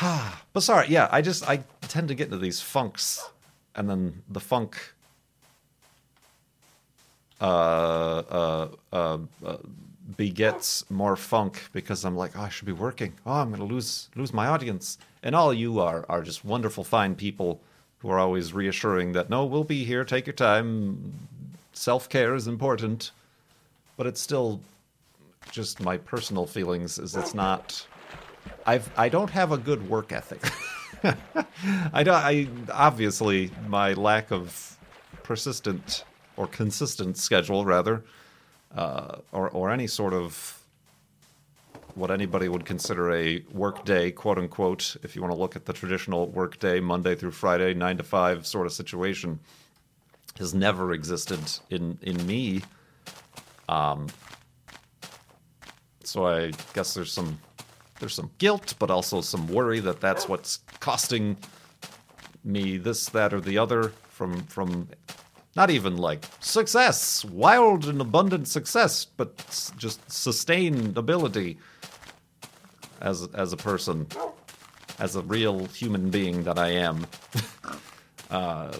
but 0.52 0.60
sorry, 0.60 0.88
yeah, 0.88 1.08
I 1.12 1.22
just 1.22 1.48
I 1.48 1.62
tend 1.82 2.08
to 2.08 2.16
get 2.16 2.24
into 2.24 2.38
these 2.38 2.60
funks, 2.60 3.30
and 3.76 3.88
then 3.88 4.22
the 4.28 4.40
funk 4.40 4.94
uh, 7.40 7.44
uh, 7.44 8.68
uh, 8.92 9.18
uh, 9.46 9.56
begets 10.16 10.90
more 10.90 11.14
funk 11.14 11.68
because 11.72 12.04
I'm 12.04 12.16
like, 12.16 12.36
oh, 12.36 12.42
I 12.42 12.48
should 12.48 12.66
be 12.66 12.72
working. 12.72 13.12
Oh, 13.24 13.34
I'm 13.34 13.50
going 13.50 13.60
to 13.60 13.74
lose 13.74 14.08
lose 14.16 14.34
my 14.34 14.48
audience. 14.48 14.98
And 15.22 15.36
all 15.36 15.54
you 15.54 15.78
are 15.78 16.04
are 16.08 16.22
just 16.22 16.44
wonderful, 16.44 16.82
fine 16.82 17.14
people 17.14 17.60
who 17.98 18.10
are 18.10 18.18
always 18.18 18.52
reassuring 18.52 19.12
that 19.12 19.30
no, 19.30 19.44
we'll 19.44 19.62
be 19.62 19.84
here. 19.84 20.04
Take 20.04 20.26
your 20.26 20.34
time. 20.34 21.12
Self 21.72 22.08
care 22.08 22.34
is 22.34 22.48
important, 22.48 23.12
but 23.96 24.06
it's 24.06 24.20
still 24.20 24.60
just 25.50 25.80
my 25.80 25.96
personal 25.96 26.46
feelings. 26.46 26.98
Is 26.98 27.16
it's 27.16 27.34
not. 27.34 27.86
I've 28.66 28.90
I 28.96 29.08
don't 29.08 29.30
have 29.30 29.52
a 29.52 29.58
good 29.58 29.88
work 29.88 30.12
ethic. 30.12 30.42
I 31.92 32.02
don't. 32.02 32.14
I 32.14 32.48
obviously 32.72 33.50
my 33.68 33.92
lack 33.92 34.30
of 34.30 34.78
persistent 35.22 36.04
or 36.36 36.46
consistent 36.46 37.16
schedule, 37.16 37.64
rather, 37.64 38.04
uh, 38.74 39.16
or 39.32 39.50
or 39.50 39.70
any 39.70 39.86
sort 39.86 40.12
of 40.12 40.60
what 41.94 42.10
anybody 42.10 42.48
would 42.48 42.64
consider 42.64 43.12
a 43.12 43.44
work 43.52 43.84
day, 43.84 44.10
quote 44.10 44.38
unquote, 44.38 44.96
if 45.04 45.14
you 45.14 45.22
want 45.22 45.32
to 45.32 45.38
look 45.38 45.54
at 45.54 45.64
the 45.64 45.72
traditional 45.72 46.26
work 46.26 46.58
day, 46.58 46.80
Monday 46.80 47.14
through 47.14 47.30
Friday, 47.30 47.72
nine 47.72 47.96
to 47.96 48.02
five 48.02 48.46
sort 48.46 48.66
of 48.66 48.72
situation, 48.72 49.38
has 50.38 50.54
never 50.54 50.92
existed 50.92 51.40
in 51.70 51.98
in 52.02 52.26
me. 52.26 52.62
Um, 53.68 54.08
so 56.04 56.26
I 56.26 56.52
guess 56.74 56.94
there's 56.94 57.12
some 57.12 57.38
there's 58.00 58.14
some 58.14 58.30
guilt, 58.38 58.74
but 58.78 58.90
also 58.90 59.20
some 59.20 59.46
worry 59.48 59.80
that 59.80 60.00
that's 60.00 60.28
what's 60.28 60.58
costing 60.80 61.36
me 62.44 62.76
this, 62.76 63.08
that, 63.10 63.32
or 63.32 63.40
the 63.40 63.58
other 63.58 63.92
from 64.10 64.42
from 64.44 64.88
not 65.56 65.70
even 65.70 65.96
like 65.96 66.24
success, 66.40 67.24
wild 67.24 67.86
and 67.86 68.00
abundant 68.00 68.48
success, 68.48 69.04
but 69.04 69.36
just 69.76 70.06
sustainability 70.08 71.56
as 73.00 73.28
as 73.34 73.52
a 73.52 73.56
person, 73.56 74.06
as 74.98 75.16
a 75.16 75.22
real 75.22 75.64
human 75.66 76.10
being 76.10 76.44
that 76.44 76.58
I 76.58 76.70
am. 76.70 77.06
uh, 78.30 78.72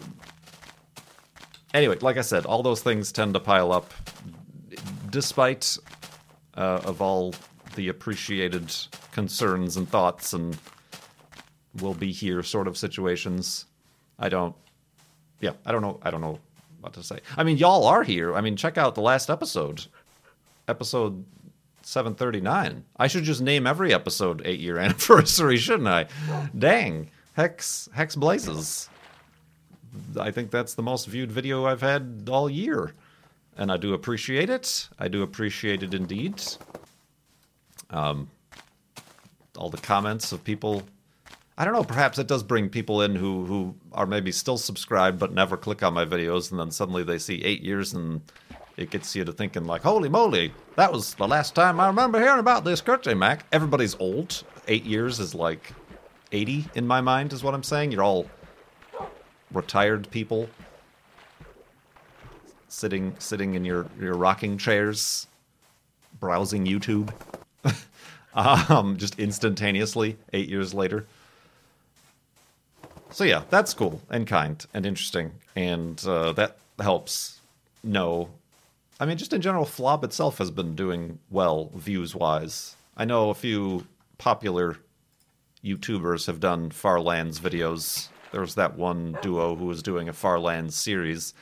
anyway, 1.72 1.98
like 2.00 2.16
I 2.16 2.22
said, 2.22 2.44
all 2.44 2.62
those 2.62 2.82
things 2.82 3.12
tend 3.12 3.34
to 3.34 3.40
pile 3.40 3.72
up, 3.72 3.92
despite 5.14 5.78
uh, 6.56 6.80
of 6.84 7.00
all 7.00 7.32
the 7.76 7.88
appreciated 7.88 8.74
concerns 9.12 9.76
and 9.76 9.88
thoughts 9.88 10.32
and 10.32 10.58
will 11.80 11.94
be 11.94 12.10
here 12.10 12.42
sort 12.42 12.66
of 12.66 12.76
situations. 12.76 13.66
I 14.18 14.28
don't. 14.28 14.56
Yeah, 15.40 15.52
I 15.64 15.70
don't 15.70 15.82
know. 15.82 16.00
I 16.02 16.10
don't 16.10 16.20
know 16.20 16.40
what 16.80 16.94
to 16.94 17.02
say. 17.04 17.20
I 17.36 17.44
mean, 17.44 17.58
y'all 17.58 17.84
are 17.86 18.02
here. 18.02 18.34
I 18.34 18.40
mean, 18.40 18.56
check 18.56 18.76
out 18.76 18.96
the 18.96 19.02
last 19.02 19.30
episode, 19.30 19.86
episode 20.66 21.24
739. 21.82 22.84
I 22.96 23.06
should 23.06 23.22
just 23.22 23.40
name 23.40 23.68
every 23.68 23.94
episode 23.94 24.42
eight 24.44 24.58
year 24.58 24.78
anniversary, 24.84 25.58
shouldn't 25.58 25.88
I? 25.88 26.06
Dang. 26.58 27.08
Hex 27.34 27.88
Hex 27.92 28.16
Blazes. 28.16 28.88
I 30.18 30.32
think 30.32 30.50
that's 30.50 30.74
the 30.74 30.82
most 30.82 31.06
viewed 31.06 31.30
video 31.30 31.66
I've 31.66 31.82
had 31.82 32.28
all 32.28 32.50
year. 32.50 32.92
And 33.56 33.70
I 33.70 33.76
do 33.76 33.94
appreciate 33.94 34.50
it. 34.50 34.88
I 34.98 35.08
do 35.08 35.22
appreciate 35.22 35.82
it 35.82 35.94
indeed. 35.94 36.42
Um, 37.90 38.28
all 39.56 39.70
the 39.70 39.78
comments 39.78 40.32
of 40.32 40.42
people. 40.42 40.82
I 41.56 41.64
don't 41.64 41.74
know. 41.74 41.84
Perhaps 41.84 42.18
it 42.18 42.26
does 42.26 42.42
bring 42.42 42.68
people 42.68 43.02
in 43.02 43.14
who 43.14 43.44
who 43.46 43.74
are 43.92 44.06
maybe 44.06 44.32
still 44.32 44.58
subscribed 44.58 45.20
but 45.20 45.32
never 45.32 45.56
click 45.56 45.82
on 45.84 45.94
my 45.94 46.04
videos, 46.04 46.50
and 46.50 46.58
then 46.58 46.72
suddenly 46.72 47.04
they 47.04 47.18
see 47.18 47.44
eight 47.44 47.62
years, 47.62 47.92
and 47.92 48.20
it 48.76 48.90
gets 48.90 49.14
you 49.14 49.24
to 49.24 49.32
thinking 49.32 49.64
like, 49.64 49.82
"Holy 49.82 50.08
moly, 50.08 50.52
that 50.74 50.92
was 50.92 51.14
the 51.14 51.28
last 51.28 51.54
time 51.54 51.78
I 51.78 51.86
remember 51.86 52.18
hearing 52.20 52.40
about 52.40 52.64
this 52.64 52.80
Kurt 52.80 53.04
J. 53.04 53.14
Mac." 53.14 53.46
Everybody's 53.52 53.94
old. 54.00 54.42
Eight 54.66 54.84
years 54.84 55.20
is 55.20 55.32
like 55.32 55.72
eighty 56.32 56.66
in 56.74 56.88
my 56.88 57.00
mind, 57.00 57.32
is 57.32 57.44
what 57.44 57.54
I'm 57.54 57.62
saying. 57.62 57.92
You're 57.92 58.02
all 58.02 58.26
retired 59.52 60.10
people 60.10 60.48
sitting 62.74 63.14
sitting 63.18 63.54
in 63.54 63.64
your 63.64 63.86
your 64.00 64.14
rocking 64.14 64.58
chairs, 64.58 65.26
browsing 66.18 66.66
YouTube. 66.66 67.12
um, 68.34 68.96
just 68.96 69.18
instantaneously 69.18 70.16
eight 70.32 70.48
years 70.48 70.74
later. 70.74 71.06
So 73.10 73.24
yeah, 73.24 73.44
that's 73.48 73.74
cool 73.74 74.02
and 74.10 74.26
kind 74.26 74.64
and 74.74 74.84
interesting, 74.84 75.32
and 75.54 76.02
uh, 76.06 76.32
that 76.32 76.56
helps 76.80 77.40
know. 77.82 78.30
I 78.98 79.06
mean, 79.06 79.18
just 79.18 79.32
in 79.32 79.40
general, 79.40 79.64
Flob 79.64 80.04
itself 80.04 80.38
has 80.38 80.50
been 80.50 80.74
doing 80.74 81.18
well 81.30 81.70
views 81.74 82.14
wise. 82.14 82.76
I 82.96 83.04
know 83.04 83.30
a 83.30 83.34
few 83.34 83.86
popular 84.18 84.76
YouTubers 85.64 86.26
have 86.26 86.40
done 86.40 86.70
Farlands 86.70 87.40
videos. 87.40 88.08
There 88.32 88.40
was 88.40 88.54
that 88.56 88.76
one 88.76 89.16
duo 89.22 89.54
who 89.54 89.66
was 89.66 89.82
doing 89.82 90.08
a 90.08 90.12
Farlands 90.12 90.76
series. 90.76 91.34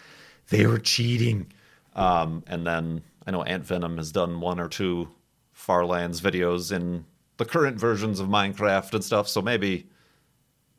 They 0.49 0.67
were 0.67 0.79
cheating. 0.79 1.53
Um, 1.95 2.43
and 2.47 2.67
then 2.67 3.03
I 3.27 3.31
know 3.31 3.43
Ant 3.43 3.65
Venom 3.65 3.97
has 3.97 4.13
done 4.13 4.41
one 4.41 4.61
or 4.61 4.69
two 4.69 5.09
Farlands 5.53 6.21
videos 6.21 6.73
in 6.73 7.05
the 7.37 7.45
current 7.45 7.79
versions 7.79 8.21
of 8.21 8.29
Minecraft 8.29 8.95
and 8.95 9.05
stuff. 9.05 9.29
So 9.29 9.43
maybe 9.43 9.87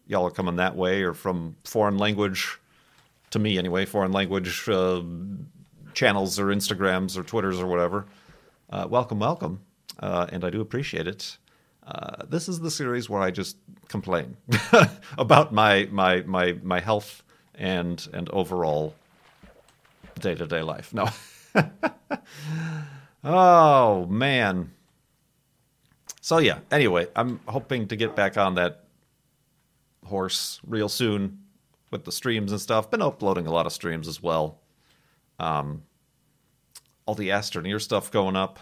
y'all 0.08 0.26
are 0.26 0.32
coming 0.32 0.58
that 0.58 0.76
way 0.76 1.04
or 1.04 1.14
from 1.14 1.56
foreign 1.64 1.98
language, 1.98 2.58
to 3.32 3.40
me 3.40 3.58
anyway, 3.58 3.86
foreign 3.86 4.12
language 4.12 4.68
uh, 4.68 5.02
channels 5.94 6.40
or 6.40 6.48
Instagrams 6.48 7.18
or 7.18 7.24
Twitters 7.24 7.60
or 7.60 7.68
whatever. 7.68 8.06
Uh, 8.70 8.88
welcome, 8.90 9.20
welcome. 9.20 9.62
Uh, 10.00 10.28
and 10.32 10.44
I 10.44 10.50
do 10.50 10.62
appreciate 10.62 11.08
it. 11.08 11.38
Uh, 11.86 12.26
this 12.28 12.48
is 12.48 12.60
the 12.60 12.72
series 12.72 13.10
where 13.10 13.22
I 13.22 13.30
just 13.30 13.58
complain 13.90 14.38
about 15.18 15.54
my 15.54 15.88
my 15.92 16.22
my 16.22 16.54
my 16.64 16.80
health 16.80 17.24
and 17.56 18.08
and 18.14 18.30
overall 18.30 18.96
day 20.20 20.36
to 20.36 20.46
day 20.46 20.62
life. 20.62 20.94
No. 20.94 21.10
oh 23.24 24.06
man. 24.08 24.72
So 26.22 26.38
yeah. 26.38 26.60
Anyway, 26.72 27.08
I'm 27.16 27.40
hoping 27.48 27.88
to 27.90 27.96
get 27.96 28.16
back 28.16 28.38
on 28.38 28.56
that 28.56 28.86
horse 30.06 30.60
real 30.66 30.90
soon 30.90 31.40
with 31.92 32.06
the 32.06 32.12
streams 32.12 32.52
and 32.52 32.60
stuff. 32.60 32.92
Been 32.92 33.02
uploading 33.02 33.48
a 33.48 33.52
lot 33.52 33.66
of 33.66 33.74
streams 33.74 34.08
as 34.08 34.22
well. 34.22 34.60
Um, 35.40 35.84
all 37.06 37.16
the 37.16 37.30
Astroneer 37.30 37.82
stuff 37.82 38.12
going 38.12 38.36
up. 38.36 38.60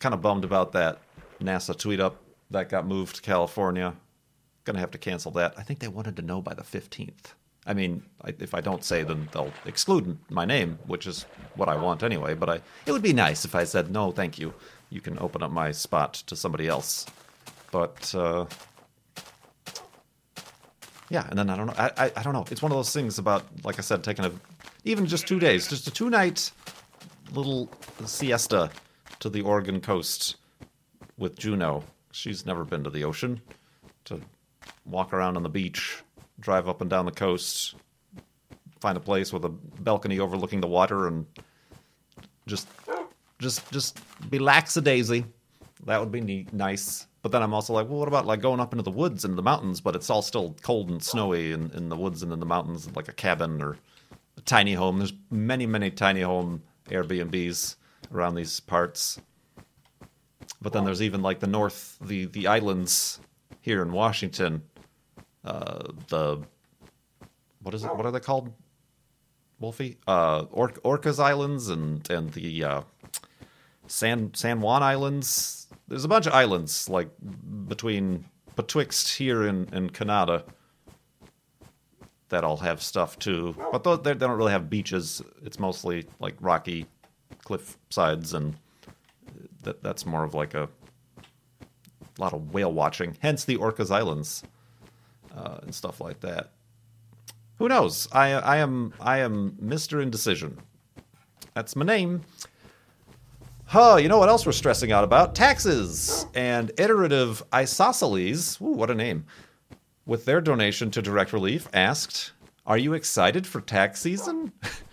Kind 0.00 0.14
of 0.14 0.22
bummed 0.22 0.44
about 0.44 0.72
that 0.72 1.00
NASA 1.40 1.76
tweet 1.76 2.00
up 2.00 2.22
that 2.50 2.68
got 2.68 2.86
moved 2.86 3.16
to 3.16 3.22
California. 3.22 3.94
Gonna 4.64 4.78
have 4.80 4.90
to 4.92 4.98
cancel 4.98 5.32
that. 5.32 5.54
I 5.56 5.62
think 5.62 5.80
they 5.80 5.88
wanted 5.88 6.16
to 6.16 6.22
know 6.22 6.40
by 6.40 6.54
the 6.54 6.62
15th. 6.62 7.34
I 7.66 7.74
mean, 7.74 8.02
I, 8.22 8.34
if 8.38 8.54
I 8.54 8.60
don't 8.60 8.82
say, 8.82 9.02
then 9.02 9.28
they'll 9.32 9.52
exclude 9.66 10.16
my 10.30 10.44
name, 10.44 10.78
which 10.86 11.06
is 11.06 11.26
what 11.54 11.68
I 11.68 11.76
want 11.76 12.02
anyway. 12.02 12.34
But 12.34 12.48
I, 12.48 12.60
it 12.86 12.92
would 12.92 13.02
be 13.02 13.12
nice 13.12 13.44
if 13.44 13.54
I 13.54 13.64
said, 13.64 13.90
no, 13.90 14.10
thank 14.10 14.38
you. 14.38 14.54
You 14.90 15.00
can 15.00 15.18
open 15.18 15.42
up 15.42 15.50
my 15.50 15.70
spot 15.72 16.14
to 16.14 16.36
somebody 16.36 16.66
else. 16.66 17.04
But 17.70 18.14
uh, 18.14 18.46
yeah, 21.10 21.26
and 21.28 21.38
then 21.38 21.50
I 21.50 21.56
don't 21.56 21.66
know. 21.66 21.74
I, 21.76 21.90
I, 21.96 22.12
I 22.16 22.22
don't 22.22 22.32
know. 22.32 22.44
It's 22.50 22.62
one 22.62 22.72
of 22.72 22.78
those 22.78 22.92
things 22.92 23.18
about, 23.18 23.44
like 23.64 23.78
I 23.78 23.82
said, 23.82 24.02
taking 24.02 24.24
a 24.24 24.32
even 24.84 25.06
just 25.06 25.26
two 25.26 25.38
days, 25.38 25.68
just 25.68 25.86
a 25.86 25.90
two 25.90 26.08
night 26.08 26.50
little 27.32 27.70
siesta 28.04 28.70
to 29.20 29.28
the 29.28 29.42
Oregon 29.42 29.80
coast 29.80 30.36
with 31.18 31.38
Juno. 31.38 31.84
She's 32.12 32.46
never 32.46 32.64
been 32.64 32.84
to 32.84 32.90
the 32.90 33.04
ocean. 33.04 33.40
To 34.06 34.20
walk 34.86 35.12
around 35.12 35.36
on 35.36 35.42
the 35.42 35.48
beach, 35.50 35.98
drive 36.40 36.68
up 36.68 36.80
and 36.80 36.90
down 36.90 37.04
the 37.04 37.12
coast, 37.12 37.74
find 38.80 38.96
a 38.96 39.00
place 39.00 39.32
with 39.32 39.44
a 39.44 39.48
balcony 39.48 40.18
overlooking 40.20 40.60
the 40.60 40.68
water, 40.68 41.06
and 41.06 41.26
just 42.46 42.68
just 43.38 43.70
just 43.72 44.00
be 44.30 44.38
lackadaisy. 44.38 45.24
That 45.84 46.00
would 46.00 46.12
be 46.12 46.20
neat, 46.20 46.52
nice. 46.52 47.06
But 47.22 47.32
then 47.32 47.42
I'm 47.42 47.54
also 47.54 47.72
like, 47.72 47.88
well, 47.88 47.98
what 47.98 48.08
about 48.08 48.26
like 48.26 48.40
going 48.40 48.60
up 48.60 48.72
into 48.72 48.82
the 48.82 48.90
woods 48.90 49.24
and 49.24 49.36
the 49.36 49.42
mountains, 49.42 49.80
but 49.80 49.96
it's 49.96 50.10
all 50.10 50.22
still 50.22 50.56
cold 50.62 50.90
and 50.90 51.02
snowy 51.02 51.52
in, 51.52 51.70
in 51.72 51.88
the 51.88 51.96
woods 51.96 52.22
and 52.22 52.32
in 52.32 52.40
the 52.40 52.46
mountains, 52.46 52.88
like 52.94 53.08
a 53.08 53.12
cabin 53.12 53.60
or 53.60 53.76
a 54.36 54.40
tiny 54.42 54.74
home. 54.74 54.98
There's 54.98 55.12
many, 55.30 55.66
many 55.66 55.90
tiny 55.90 56.20
home 56.20 56.62
Airbnbs 56.88 57.76
around 58.12 58.34
these 58.34 58.60
parts. 58.60 59.20
But 60.60 60.72
then 60.72 60.84
there's 60.84 61.02
even 61.02 61.22
like 61.22 61.40
the 61.40 61.46
north, 61.46 61.98
the 62.00 62.26
the 62.26 62.46
islands 62.46 63.20
here 63.60 63.82
in 63.82 63.92
Washington. 63.92 64.62
Uh, 65.48 65.92
the 66.08 66.42
what 67.62 67.74
is 67.74 67.82
it? 67.84 67.96
What 67.96 68.04
are 68.04 68.12
they 68.12 68.20
called? 68.20 68.52
Wolfie, 69.60 69.96
uh, 70.06 70.44
Or- 70.52 70.70
Orcas 70.84 71.18
Islands 71.18 71.68
and 71.68 72.08
and 72.10 72.32
the 72.32 72.64
uh, 72.64 72.82
San 73.86 74.32
San 74.34 74.60
Juan 74.60 74.82
Islands. 74.82 75.66
There's 75.88 76.04
a 76.04 76.08
bunch 76.08 76.26
of 76.26 76.34
islands 76.34 76.88
like 76.88 77.08
between 77.66 78.26
betwixt 78.56 79.16
here 79.16 79.46
and, 79.46 79.72
and 79.72 79.92
Canada 79.92 80.44
that 82.28 82.44
all 82.44 82.58
have 82.58 82.82
stuff 82.82 83.18
too. 83.18 83.56
But 83.72 84.04
they 84.04 84.12
don't 84.14 84.36
really 84.36 84.52
have 84.52 84.68
beaches. 84.68 85.22
It's 85.42 85.58
mostly 85.58 86.06
like 86.20 86.34
rocky 86.40 86.86
cliff 87.42 87.78
sides, 87.88 88.34
and 88.34 88.54
that 89.62 89.82
that's 89.82 90.04
more 90.04 90.24
of 90.24 90.34
like 90.34 90.52
a 90.54 90.68
lot 92.18 92.34
of 92.34 92.52
whale 92.52 92.72
watching. 92.72 93.16
Hence 93.20 93.44
the 93.44 93.56
Orcas 93.56 93.90
Islands 93.90 94.44
uh, 95.38 95.58
and 95.62 95.74
stuff 95.74 96.00
like 96.00 96.20
that. 96.20 96.50
Who 97.58 97.68
knows? 97.68 98.08
I 98.12 98.32
I 98.32 98.56
am 98.58 98.92
I 99.00 99.18
am 99.18 99.56
Mister 99.60 100.00
Indecision. 100.00 100.58
That's 101.54 101.76
my 101.76 101.84
name. 101.84 102.22
Huh, 103.66 103.96
you 103.96 104.08
know 104.08 104.18
what 104.18 104.30
else 104.30 104.46
we're 104.46 104.52
stressing 104.52 104.92
out 104.92 105.04
about? 105.04 105.34
Taxes 105.34 106.24
and 106.34 106.72
iterative 106.78 107.42
isosceles. 107.52 108.58
Ooh, 108.62 108.72
what 108.72 108.90
a 108.90 108.94
name. 108.94 109.26
With 110.06 110.24
their 110.24 110.40
donation 110.40 110.90
to 110.92 111.02
Direct 111.02 111.34
Relief, 111.34 111.68
asked, 111.74 112.32
Are 112.66 112.78
you 112.78 112.94
excited 112.94 113.46
for 113.46 113.60
tax 113.60 114.00
season? 114.00 114.52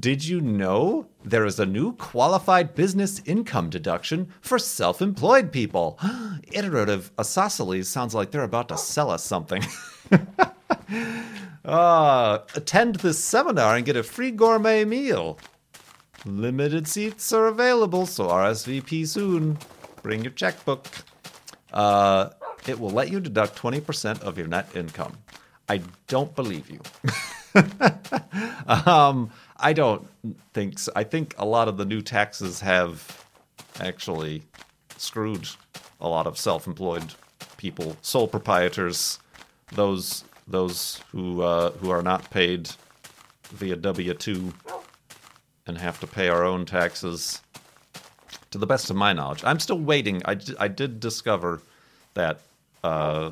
Did 0.00 0.24
you 0.24 0.40
know 0.40 1.06
there 1.24 1.44
is 1.44 1.60
a 1.60 1.66
new 1.66 1.92
qualified 1.92 2.74
business 2.74 3.22
income 3.24 3.70
deduction 3.70 4.32
for 4.40 4.58
self 4.58 5.00
employed 5.00 5.52
people? 5.52 5.98
Iterative 6.52 7.12
isosceles 7.18 7.88
sounds 7.88 8.14
like 8.14 8.30
they're 8.30 8.42
about 8.42 8.68
to 8.68 8.78
sell 8.78 9.10
us 9.10 9.22
something. 9.22 9.64
uh, 11.64 12.38
attend 12.54 12.96
this 12.96 13.22
seminar 13.22 13.76
and 13.76 13.86
get 13.86 13.96
a 13.96 14.02
free 14.02 14.30
gourmet 14.30 14.84
meal. 14.84 15.38
Limited 16.24 16.88
seats 16.88 17.32
are 17.32 17.46
available, 17.46 18.06
so 18.06 18.26
RSVP 18.28 19.06
soon. 19.06 19.58
Bring 20.02 20.24
your 20.24 20.32
checkbook. 20.32 20.86
Uh, 21.72 22.30
it 22.66 22.80
will 22.80 22.90
let 22.90 23.10
you 23.10 23.20
deduct 23.20 23.56
20% 23.56 24.22
of 24.22 24.36
your 24.36 24.48
net 24.48 24.68
income. 24.74 25.18
I 25.68 25.82
don't 26.08 26.34
believe 26.34 26.70
you. 26.70 26.80
um, 28.66 29.30
I 29.66 29.72
don't 29.72 30.06
think 30.54 30.78
so. 30.78 30.92
I 30.94 31.02
think 31.02 31.34
a 31.38 31.44
lot 31.44 31.66
of 31.66 31.76
the 31.76 31.84
new 31.84 32.00
taxes 32.00 32.60
have 32.60 33.24
actually 33.80 34.42
screwed 34.96 35.48
a 36.00 36.08
lot 36.08 36.26
of 36.28 36.38
self-employed 36.38 37.14
people, 37.56 37.96
sole 38.00 38.28
proprietors, 38.28 39.18
those 39.72 40.22
those 40.46 41.00
who 41.10 41.42
uh, 41.42 41.72
who 41.80 41.90
are 41.90 42.02
not 42.02 42.30
paid 42.30 42.70
via 43.60 43.74
W 43.74 44.14
two 44.14 44.54
and 45.66 45.78
have 45.78 45.98
to 45.98 46.06
pay 46.06 46.28
our 46.28 46.44
own 46.44 46.64
taxes. 46.64 47.42
To 48.52 48.58
the 48.58 48.66
best 48.66 48.88
of 48.90 48.96
my 48.96 49.12
knowledge, 49.12 49.42
I'm 49.42 49.58
still 49.58 49.80
waiting. 49.80 50.22
I, 50.24 50.34
d- 50.34 50.54
I 50.60 50.68
did 50.68 51.00
discover 51.00 51.60
that 52.14 52.38
uh, 52.84 53.30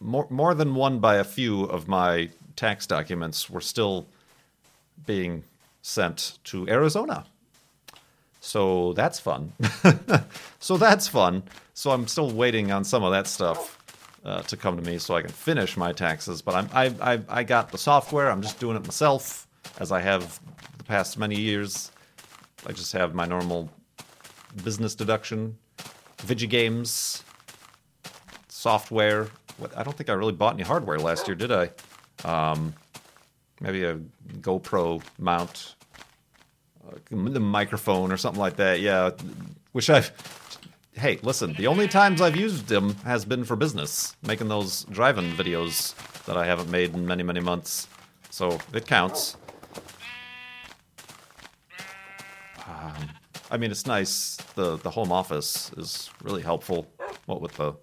more 0.00 0.26
more 0.28 0.54
than 0.54 0.74
one 0.74 0.98
by 0.98 1.16
a 1.16 1.24
few 1.24 1.64
of 1.64 1.88
my 1.88 2.28
tax 2.56 2.86
documents 2.86 3.48
were 3.48 3.62
still 3.62 4.06
being 5.04 5.42
sent 5.82 6.38
to 6.44 6.68
Arizona. 6.68 7.26
So 8.40 8.92
that's 8.92 9.18
fun. 9.18 9.52
so 10.60 10.76
that's 10.76 11.08
fun. 11.08 11.42
So 11.74 11.90
I'm 11.90 12.06
still 12.06 12.30
waiting 12.30 12.70
on 12.70 12.84
some 12.84 13.02
of 13.02 13.12
that 13.12 13.26
stuff 13.26 13.78
uh, 14.24 14.42
to 14.42 14.56
come 14.56 14.76
to 14.76 14.82
me 14.82 14.98
so 14.98 15.14
I 15.14 15.22
can 15.22 15.30
finish 15.30 15.76
my 15.76 15.92
taxes. 15.92 16.42
But 16.42 16.54
I'm 16.54 16.68
I, 16.72 17.14
I 17.14 17.20
I 17.28 17.42
got 17.42 17.70
the 17.70 17.78
software. 17.78 18.30
I'm 18.30 18.42
just 18.42 18.58
doing 18.60 18.76
it 18.76 18.84
myself 18.84 19.46
as 19.78 19.92
I 19.92 20.00
have 20.00 20.40
the 20.78 20.84
past 20.84 21.18
many 21.18 21.36
years. 21.36 21.90
I 22.66 22.72
just 22.72 22.92
have 22.92 23.14
my 23.14 23.26
normal 23.26 23.70
business 24.64 24.94
deduction, 24.94 25.56
Vigigames, 26.18 27.22
software. 28.48 29.28
What, 29.58 29.76
I 29.76 29.82
don't 29.82 29.96
think 29.96 30.10
I 30.10 30.14
really 30.14 30.32
bought 30.32 30.54
any 30.54 30.62
hardware 30.64 30.98
last 30.98 31.28
year, 31.28 31.34
did 31.34 31.52
I? 31.52 31.70
Um, 32.24 32.74
maybe 33.60 33.84
a 33.84 33.98
GoPro 34.40 35.02
mount, 35.18 35.74
uh, 36.86 36.96
the 37.10 37.40
microphone 37.40 38.12
or 38.12 38.16
something 38.16 38.40
like 38.40 38.56
that. 38.56 38.80
Yeah, 38.80 39.10
which 39.72 39.90
I've. 39.90 40.12
Hey, 40.92 41.18
listen. 41.22 41.52
The 41.54 41.66
only 41.66 41.88
times 41.88 42.22
I've 42.22 42.36
used 42.36 42.68
them 42.68 42.94
has 43.04 43.26
been 43.26 43.44
for 43.44 43.54
business, 43.54 44.16
making 44.26 44.48
those 44.48 44.84
driving 44.84 45.32
videos 45.32 45.94
that 46.24 46.38
I 46.38 46.46
haven't 46.46 46.70
made 46.70 46.94
in 46.94 47.06
many, 47.06 47.22
many 47.22 47.40
months. 47.40 47.86
So 48.30 48.58
it 48.72 48.86
counts. 48.86 49.36
Um, 52.66 53.10
I 53.50 53.58
mean, 53.58 53.70
it's 53.70 53.86
nice. 53.86 54.36
the 54.54 54.76
The 54.78 54.90
home 54.90 55.12
office 55.12 55.70
is 55.76 56.10
really 56.22 56.42
helpful. 56.42 56.86
What 57.26 57.42
with 57.42 57.52
the 57.56 57.74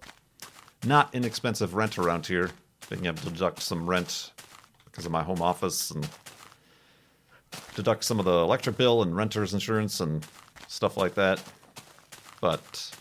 not 0.84 1.14
inexpensive 1.14 1.74
rent 1.74 1.98
around 1.98 2.26
here, 2.26 2.50
being 2.90 3.06
able 3.06 3.18
to 3.18 3.30
deduct 3.30 3.62
some 3.62 3.88
rent 3.88 4.32
because 4.94 5.06
of 5.06 5.12
my 5.12 5.24
home 5.24 5.42
office 5.42 5.90
and 5.90 6.08
deduct 7.74 8.04
some 8.04 8.20
of 8.20 8.24
the 8.24 8.32
electric 8.32 8.76
bill 8.76 9.02
and 9.02 9.16
renter's 9.16 9.54
insurance 9.54 10.00
and 10.00 10.24
stuff 10.68 10.96
like 10.96 11.14
that. 11.16 11.42
But 12.40 12.92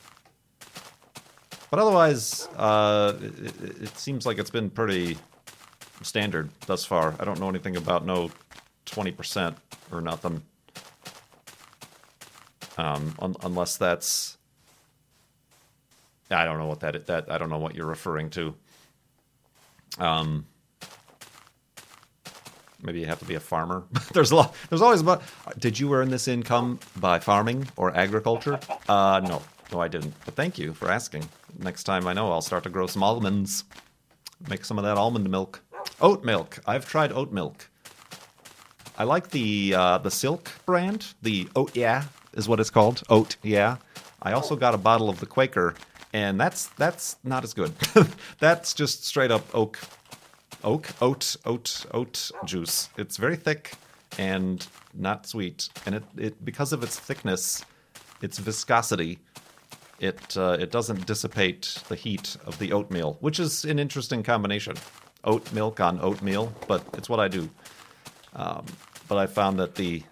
but 1.69 1.79
otherwise, 1.79 2.47
uh, 2.57 3.13
it, 3.21 3.83
it 3.83 3.97
seems 3.97 4.25
like 4.25 4.39
it's 4.39 4.49
been 4.49 4.71
pretty 4.71 5.17
standard 6.01 6.49
thus 6.67 6.85
far. 6.85 7.15
I 7.19 7.25
don't 7.25 7.39
know 7.39 7.49
anything 7.49 7.77
about 7.77 8.05
no 8.05 8.31
twenty 8.85 9.11
percent 9.11 9.55
or 9.91 10.01
nothing. 10.01 10.41
um, 12.77 13.15
un- 13.19 13.35
unless 13.43 13.77
that's 13.77 14.37
I 16.31 16.45
don't 16.45 16.57
know 16.57 16.67
what 16.67 16.79
that 16.81 17.05
that 17.07 17.31
I 17.31 17.37
don't 17.37 17.49
know 17.49 17.59
what 17.59 17.75
you're 17.75 17.85
referring 17.85 18.29
to. 18.31 18.55
Um, 19.99 20.45
maybe 22.83 22.99
you 22.99 23.05
have 23.05 23.19
to 23.19 23.25
be 23.25 23.35
a 23.35 23.39
farmer. 23.39 23.83
there's 24.13 24.31
a 24.31 24.35
lot. 24.35 24.55
There's 24.69 24.81
always 24.81 25.01
about. 25.01 25.23
Did 25.57 25.79
you 25.79 25.93
earn 25.93 26.09
this 26.09 26.27
income 26.27 26.79
by 26.97 27.19
farming 27.19 27.67
or 27.75 27.95
agriculture? 27.95 28.59
Uh, 28.87 29.21
no, 29.23 29.41
no, 29.71 29.81
I 29.81 29.87
didn't. 29.87 30.13
But 30.25 30.35
thank 30.35 30.57
you 30.57 30.73
for 30.73 30.89
asking. 30.91 31.27
Next 31.59 31.83
time 31.83 32.07
I 32.07 32.13
know, 32.13 32.31
I'll 32.31 32.41
start 32.41 32.63
to 32.63 32.69
grow 32.69 32.87
some 32.87 33.03
almonds. 33.03 33.63
Make 34.49 34.65
some 34.65 34.77
of 34.77 34.83
that 34.83 34.97
almond 34.97 35.29
milk. 35.29 35.61
Oat 36.01 36.23
milk. 36.23 36.59
I've 36.65 36.87
tried 36.87 37.11
oat 37.11 37.31
milk. 37.31 37.69
I 38.97 39.05
like 39.05 39.29
the 39.31 39.73
uh, 39.75 39.97
the 39.97 40.11
Silk 40.11 40.51
brand. 40.65 41.13
The 41.21 41.49
Oat 41.55 41.75
Yeah 41.75 42.03
is 42.33 42.47
what 42.47 42.59
it's 42.59 42.69
called. 42.69 43.03
Oat 43.09 43.37
Yeah. 43.41 43.77
I 44.21 44.33
also 44.33 44.55
got 44.55 44.73
a 44.73 44.77
bottle 44.77 45.09
of 45.09 45.19
the 45.19 45.25
Quaker, 45.25 45.75
and 46.13 46.39
that's 46.39 46.67
that's 46.77 47.17
not 47.23 47.43
as 47.43 47.53
good. 47.53 47.73
that's 48.39 48.73
just 48.73 49.03
straight 49.05 49.31
up 49.31 49.43
oak, 49.53 49.79
oak, 50.63 50.89
oat, 51.01 51.35
oat, 51.45 51.85
oat 51.91 52.31
juice. 52.45 52.89
It's 52.97 53.17
very 53.17 53.35
thick 53.35 53.73
and 54.17 54.65
not 54.93 55.25
sweet, 55.25 55.69
and 55.85 55.95
it, 55.95 56.03
it 56.17 56.45
because 56.45 56.71
of 56.73 56.83
its 56.83 56.99
thickness, 56.99 57.65
its 58.21 58.37
viscosity, 58.37 59.19
it 59.99 60.37
uh, 60.37 60.57
it 60.59 60.71
doesn't 60.71 61.05
dissipate 61.05 61.77
the 61.87 61.95
heat 61.95 62.37
of 62.45 62.59
the 62.59 62.71
oatmeal, 62.73 63.17
which 63.21 63.39
is 63.39 63.65
an 63.65 63.79
interesting 63.79 64.23
combination. 64.23 64.75
Oat 65.23 65.51
milk 65.53 65.79
on 65.79 65.99
oatmeal, 66.01 66.53
but 66.67 66.83
it's 66.93 67.09
what 67.09 67.19
I 67.19 67.27
do. 67.27 67.49
Um, 68.35 68.65
but 69.07 69.17
I 69.17 69.25
found 69.25 69.59
that 69.59 69.75
the 69.75 70.03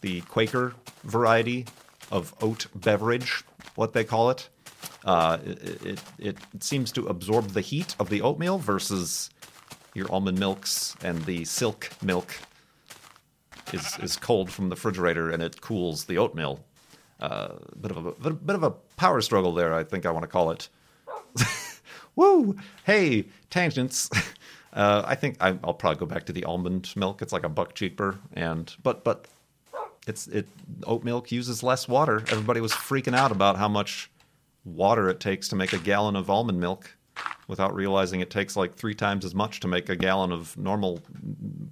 the 0.00 0.20
Quaker 0.22 0.74
variety 1.04 1.66
of 2.10 2.34
oat 2.40 2.68
beverage, 2.74 3.42
what 3.74 3.92
they 3.92 4.04
call 4.04 4.30
it, 4.30 4.48
uh, 5.04 5.38
it, 5.44 5.84
it, 5.84 6.00
it 6.18 6.38
seems 6.60 6.92
to 6.92 7.06
absorb 7.06 7.48
the 7.48 7.60
heat 7.60 7.94
of 7.98 8.08
the 8.10 8.22
oatmeal 8.22 8.58
versus 8.58 9.30
your 9.94 10.10
almond 10.12 10.38
milks 10.38 10.96
and 11.02 11.24
the 11.24 11.44
silk 11.44 11.90
milk 12.02 12.34
is 13.72 13.98
is 14.02 14.16
cold 14.16 14.50
from 14.50 14.68
the 14.68 14.74
refrigerator 14.74 15.30
and 15.30 15.42
it 15.42 15.60
cools 15.60 16.04
the 16.04 16.18
oatmeal. 16.18 16.64
Uh, 17.20 17.54
bit 17.80 17.90
of 17.90 18.06
a 18.06 18.30
bit, 18.30 18.54
of 18.54 18.62
a 18.62 18.70
power 18.96 19.20
struggle 19.20 19.52
there, 19.52 19.74
I 19.74 19.82
think 19.82 20.06
I 20.06 20.10
want 20.10 20.22
to 20.22 20.28
call 20.28 20.50
it. 20.50 20.68
Woo! 22.16 22.56
Hey, 22.84 23.26
tangents. 23.50 24.10
Uh, 24.70 25.02
I 25.06 25.14
think 25.14 25.38
I, 25.40 25.52
will 25.52 25.72
probably 25.72 25.98
go 25.98 26.04
back 26.04 26.26
to 26.26 26.32
the 26.32 26.44
almond 26.44 26.92
milk. 26.94 27.22
It's 27.22 27.32
like 27.32 27.42
a 27.42 27.48
buck 27.48 27.74
cheaper, 27.74 28.18
and 28.34 28.72
but 28.82 29.02
but 29.02 29.26
it's 30.06 30.26
it 30.26 30.46
oat 30.84 31.04
milk 31.04 31.32
uses 31.32 31.62
less 31.62 31.88
water. 31.88 32.18
Everybody 32.28 32.60
was 32.60 32.72
freaking 32.72 33.16
out 33.16 33.32
about 33.32 33.56
how 33.56 33.68
much 33.68 34.10
water 34.74 35.08
it 35.08 35.20
takes 35.20 35.48
to 35.48 35.56
make 35.56 35.72
a 35.72 35.78
gallon 35.78 36.16
of 36.16 36.30
almond 36.30 36.60
milk, 36.60 36.96
without 37.48 37.74
realizing 37.74 38.20
it 38.20 38.30
takes 38.30 38.56
like 38.56 38.74
three 38.74 38.94
times 38.94 39.24
as 39.24 39.34
much 39.34 39.60
to 39.60 39.68
make 39.68 39.88
a 39.88 39.96
gallon 39.96 40.32
of 40.32 40.56
normal 40.56 41.00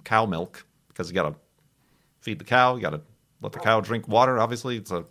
cow 0.03 0.25
milk 0.25 0.65
because 0.89 1.09
you 1.09 1.13
got 1.13 1.29
to 1.29 1.35
feed 2.21 2.39
the 2.39 2.45
cow, 2.45 2.75
you 2.75 2.81
got 2.81 2.89
to 2.89 3.01
let 3.41 3.51
the 3.51 3.59
cow 3.59 3.79
drink 3.79 4.07
water. 4.07 4.39
Obviously, 4.39 4.77
it's 4.77 4.91
a 4.91 5.05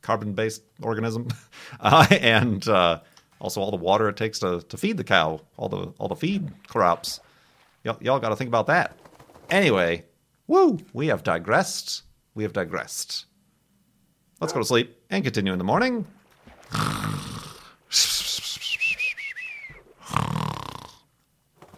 carbon-based 0.00 0.62
organism, 0.82 1.28
uh, 1.80 2.06
and 2.10 2.68
uh, 2.68 3.00
also 3.40 3.60
all 3.60 3.70
the 3.70 3.76
water 3.76 4.08
it 4.08 4.16
takes 4.16 4.38
to, 4.38 4.62
to 4.62 4.76
feed 4.76 4.96
the 4.96 5.04
cow, 5.04 5.40
all 5.56 5.68
the 5.68 5.92
all 5.98 6.08
the 6.08 6.16
feed 6.16 6.50
crops. 6.68 7.20
Y'all, 7.82 7.98
y'all 8.00 8.20
got 8.20 8.30
to 8.30 8.36
think 8.36 8.48
about 8.48 8.66
that. 8.68 8.96
Anyway, 9.50 10.04
woo, 10.46 10.78
we 10.92 11.08
have 11.08 11.22
digressed. 11.22 12.02
We 12.34 12.44
have 12.44 12.52
digressed. 12.52 13.26
Let's 14.40 14.52
go 14.52 14.60
to 14.60 14.64
sleep 14.64 14.96
and 15.10 15.22
continue 15.22 15.52
in 15.52 15.58
the 15.58 15.64
morning. 15.64 16.06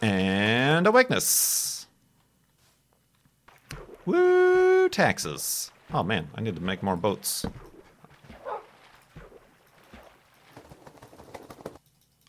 And 0.02 0.85
awakeness. 0.96 1.86
Woo, 4.06 4.88
taxes. 4.88 5.70
Oh 5.92 6.02
man, 6.02 6.28
I 6.34 6.40
need 6.40 6.54
to 6.56 6.62
make 6.62 6.82
more 6.82 6.96
boats. 6.96 7.44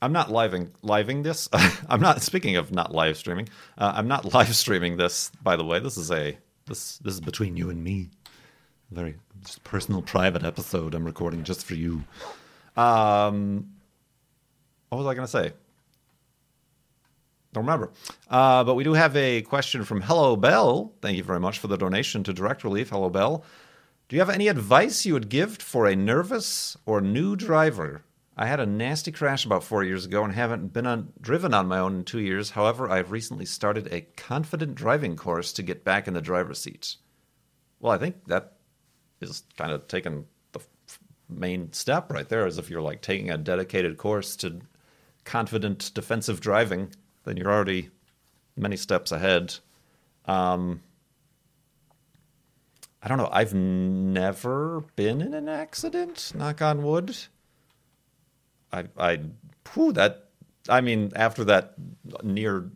I'm 0.01 0.11
not 0.11 0.29
living 0.31 0.71
living 0.81 1.23
this. 1.23 1.47
I'm 1.89 2.01
not 2.01 2.21
speaking 2.21 2.57
of 2.57 2.73
not 2.73 2.91
live 2.91 3.15
streaming. 3.15 3.47
Uh, 3.77 3.93
I'm 3.95 4.09
not 4.09 4.33
live 4.33 4.53
streaming 4.53 4.97
this. 4.97 5.31
By 5.41 5.55
the 5.55 5.63
way, 5.63 5.79
this 5.79 5.95
is 5.95 6.11
a 6.11 6.37
this 6.65 6.97
this 6.97 7.13
is 7.13 7.21
between 7.21 7.55
you 7.55 7.69
and 7.69 7.81
me. 7.81 8.09
Very 8.91 9.15
personal, 9.63 10.01
private 10.01 10.43
episode. 10.43 10.93
I'm 10.93 11.05
recording 11.05 11.45
just 11.45 11.65
for 11.65 11.75
you. 11.75 12.03
Um, 12.75 13.69
what 14.89 14.97
was 14.97 15.07
I 15.07 15.13
to 15.13 15.27
say? 15.27 15.53
Don't 17.57 17.65
remember. 17.65 17.91
Uh, 18.29 18.63
but 18.63 18.75
we 18.75 18.83
do 18.83 18.93
have 18.93 19.15
a 19.15 19.41
question 19.41 19.83
from 19.83 20.01
Hello 20.01 20.35
Bell. 20.35 20.93
Thank 21.01 21.17
you 21.17 21.23
very 21.23 21.39
much 21.39 21.57
for 21.57 21.65
the 21.65 21.75
donation 21.75 22.23
to 22.25 22.31
Direct 22.31 22.63
Relief. 22.63 22.89
Hello 22.91 23.09
Bell. 23.09 23.43
Do 24.07 24.15
you 24.15 24.19
have 24.19 24.29
any 24.29 24.47
advice 24.47 25.07
you 25.07 25.13
would 25.13 25.27
give 25.27 25.57
for 25.57 25.87
a 25.87 25.95
nervous 25.95 26.77
or 26.85 27.01
new 27.01 27.35
driver 27.35 28.03
I 28.39 28.45
had 28.45 28.59
a 28.59 28.67
nasty 28.67 29.11
crash 29.11 29.45
about 29.45 29.63
four 29.63 29.83
years 29.83 30.05
ago 30.05 30.23
and 30.23 30.31
haven't 30.31 30.71
been 30.71 30.85
on, 30.85 31.11
driven 31.19 31.55
on 31.55 31.67
my 31.67 31.79
own 31.79 31.95
in 31.95 32.03
two 32.03 32.19
years. 32.19 32.51
However, 32.51 32.87
I've 32.87 33.09
recently 33.11 33.45
started 33.45 33.91
a 33.91 34.01
confident 34.15 34.75
driving 34.75 35.15
course 35.15 35.51
to 35.53 35.63
get 35.63 35.83
back 35.83 36.07
in 36.07 36.13
the 36.13 36.21
driver's 36.21 36.59
seat. 36.59 36.97
Well, 37.79 37.91
I 37.91 37.97
think 37.97 38.25
that 38.27 38.53
is 39.21 39.41
kind 39.57 39.71
of 39.71 39.87
taking 39.87 40.25
the 40.51 40.59
main 41.27 41.73
step 41.73 42.13
right 42.13 42.29
there. 42.29 42.45
As 42.45 42.59
if 42.59 42.69
you're 42.69 42.79
like 42.79 43.01
taking 43.01 43.31
a 43.31 43.39
dedicated 43.39 43.97
course 43.97 44.35
to 44.37 44.61
confident 45.23 45.91
defensive 45.95 46.39
driving, 46.39 46.91
then 47.27 47.35
you're 47.35 47.51
already 47.51 47.89
many 48.55 48.77
steps 48.77 49.11
ahead. 49.11 49.55
Um, 50.25 50.81
I 53.03 53.09
don't 53.09 53.17
know. 53.17 53.29
I've 53.31 53.53
never 53.53 54.85
been 54.95 55.21
in 55.21 55.33
an 55.33 55.49
accident. 55.49 56.31
Knock 56.33 56.61
on 56.61 56.83
wood. 56.83 57.17
I, 58.71 58.85
I, 58.97 59.19
whew, 59.73 59.91
that, 59.93 60.29
I 60.69 60.81
mean, 60.81 61.11
after 61.15 61.43
that 61.45 61.73
near 62.23 62.69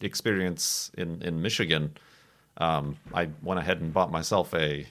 experience 0.00 0.90
in, 0.98 1.22
in 1.22 1.40
Michigan, 1.40 1.96
um, 2.58 2.96
I 3.14 3.28
went 3.40 3.60
ahead 3.60 3.80
and 3.80 3.94
bought 3.94 4.10
myself 4.10 4.52
a 4.52 4.86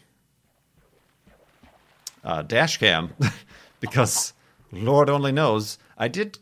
uh, 2.24 2.44
dash 2.44 2.78
cam 2.78 3.14
because 3.82 4.34
Lord 4.72 5.10
only 5.10 5.32
knows 5.32 5.78
I 5.98 6.08
did 6.08 6.38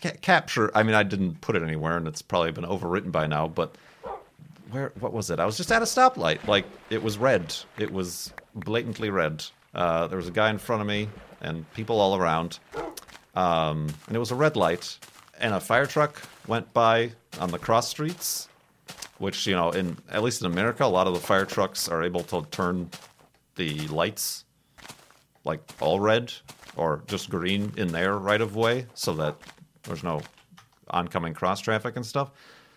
ca- 0.00 0.16
capture. 0.20 0.70
I 0.74 0.82
mean, 0.82 0.94
I 0.94 1.02
didn't 1.02 1.40
put 1.40 1.56
it 1.56 1.62
anywhere, 1.62 1.96
and 1.96 2.06
it's 2.06 2.22
probably 2.22 2.52
been 2.52 2.64
overwritten 2.64 3.12
by 3.12 3.26
now. 3.26 3.48
But 3.48 3.74
where? 4.70 4.92
What 5.00 5.12
was 5.12 5.30
it? 5.30 5.40
I 5.40 5.46
was 5.46 5.56
just 5.56 5.72
at 5.72 5.82
a 5.82 5.84
stoplight. 5.84 6.46
Like 6.46 6.66
it 6.90 7.02
was 7.02 7.18
red. 7.18 7.54
It 7.78 7.92
was 7.92 8.32
blatantly 8.54 9.10
red. 9.10 9.44
Uh, 9.74 10.06
there 10.06 10.16
was 10.16 10.28
a 10.28 10.32
guy 10.32 10.50
in 10.50 10.58
front 10.58 10.82
of 10.82 10.88
me 10.88 11.08
and 11.40 11.70
people 11.74 12.00
all 12.00 12.16
around. 12.16 12.58
Um, 13.34 13.86
and 14.06 14.16
it 14.16 14.18
was 14.18 14.30
a 14.30 14.34
red 14.34 14.56
light, 14.56 14.98
and 15.38 15.54
a 15.54 15.60
fire 15.60 15.86
truck 15.86 16.20
went 16.46 16.72
by 16.72 17.12
on 17.38 17.50
the 17.50 17.58
cross 17.58 17.88
streets, 17.88 18.48
which 19.18 19.46
you 19.46 19.54
know, 19.54 19.70
in 19.70 19.96
at 20.10 20.22
least 20.22 20.40
in 20.40 20.46
America, 20.46 20.84
a 20.84 20.86
lot 20.86 21.06
of 21.06 21.14
the 21.14 21.20
fire 21.20 21.46
trucks 21.46 21.88
are 21.88 22.02
able 22.02 22.22
to 22.24 22.44
turn 22.50 22.90
the 23.56 23.86
lights 23.88 24.44
like 25.44 25.60
all 25.80 26.00
red 26.00 26.32
or 26.76 27.02
just 27.06 27.30
green 27.30 27.72
in 27.76 27.88
their 27.88 28.16
right 28.16 28.40
of 28.40 28.56
way, 28.56 28.86
so 28.94 29.12
that 29.14 29.36
there's 29.84 30.02
no 30.02 30.20
oncoming 30.88 31.34
cross 31.34 31.60
traffic 31.60 31.96
and 31.96 32.04
stuff. 32.04 32.30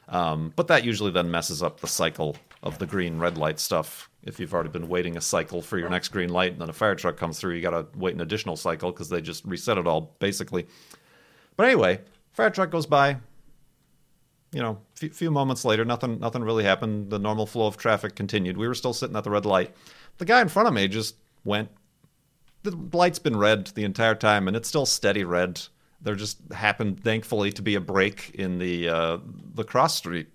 Um, 0.09 0.53
but 0.55 0.67
that 0.67 0.83
usually 0.83 1.11
then 1.11 1.31
messes 1.31 1.63
up 1.63 1.79
the 1.79 1.87
cycle 1.87 2.35
of 2.61 2.77
the 2.77 2.85
green 2.85 3.19
red 3.19 3.37
light 3.37 3.59
stuff. 3.59 4.09
If 4.23 4.39
you've 4.39 4.53
already 4.53 4.69
been 4.69 4.87
waiting 4.87 5.17
a 5.17 5.21
cycle 5.21 5.61
for 5.61 5.77
your 5.77 5.89
next 5.89 6.09
green 6.09 6.29
light 6.29 6.53
and 6.53 6.61
then 6.61 6.69
a 6.69 6.73
fire 6.73 6.95
truck 6.95 7.17
comes 7.17 7.39
through, 7.39 7.55
you 7.55 7.61
got 7.61 7.71
to 7.71 7.85
wait 7.97 8.13
an 8.13 8.21
additional 8.21 8.55
cycle 8.55 8.91
because 8.91 9.09
they 9.09 9.21
just 9.21 9.43
reset 9.45 9.77
it 9.77 9.87
all 9.87 10.15
basically. 10.19 10.67
But 11.55 11.67
anyway, 11.67 12.01
fire 12.31 12.49
truck 12.49 12.69
goes 12.69 12.85
by. 12.85 13.17
You 14.51 14.61
know, 14.61 14.79
few, 14.95 15.09
few 15.09 15.31
moments 15.31 15.65
later, 15.65 15.83
nothing 15.83 16.19
nothing 16.19 16.43
really 16.43 16.63
happened. 16.63 17.09
The 17.09 17.17
normal 17.19 17.47
flow 17.47 17.65
of 17.65 17.77
traffic 17.77 18.15
continued. 18.15 18.55
We 18.55 18.67
were 18.67 18.75
still 18.75 18.93
sitting 18.93 19.15
at 19.15 19.23
the 19.23 19.31
red 19.31 19.45
light. 19.45 19.73
The 20.19 20.25
guy 20.25 20.41
in 20.41 20.49
front 20.49 20.67
of 20.67 20.73
me 20.73 20.87
just 20.87 21.15
went. 21.43 21.69
The 22.61 22.77
light's 22.93 23.19
been 23.19 23.35
red 23.35 23.67
the 23.67 23.83
entire 23.83 24.15
time, 24.15 24.47
and 24.47 24.55
it's 24.55 24.69
still 24.69 24.85
steady 24.85 25.23
red. 25.23 25.61
There 26.03 26.15
just 26.15 26.39
happened, 26.51 27.03
thankfully, 27.03 27.51
to 27.53 27.61
be 27.61 27.75
a 27.75 27.81
break 27.81 28.31
in 28.35 28.59
the 28.59 28.89
uh, 28.89 29.17
the 29.55 29.63
cross 29.63 29.95
street 29.95 30.27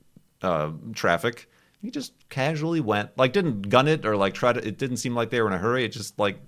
uh, 0.43 0.73
traffic 0.95 1.49
he 1.81 1.91
just 1.91 2.13
casually 2.29 2.81
went, 2.81 3.17
like 3.17 3.33
didn't 3.33 3.69
gun 3.69 3.87
it 3.87 4.05
or 4.05 4.17
like 4.17 4.35
try 4.35 4.53
to. 4.53 4.67
It 4.67 4.79
didn't 4.79 4.97
seem 4.97 5.15
like 5.15 5.31
they 5.31 5.41
were 5.41 5.47
in 5.47 5.55
a 5.55 5.59
hurry. 5.59 5.85
It 5.85 5.93
just 5.93 6.19
like 6.19 6.41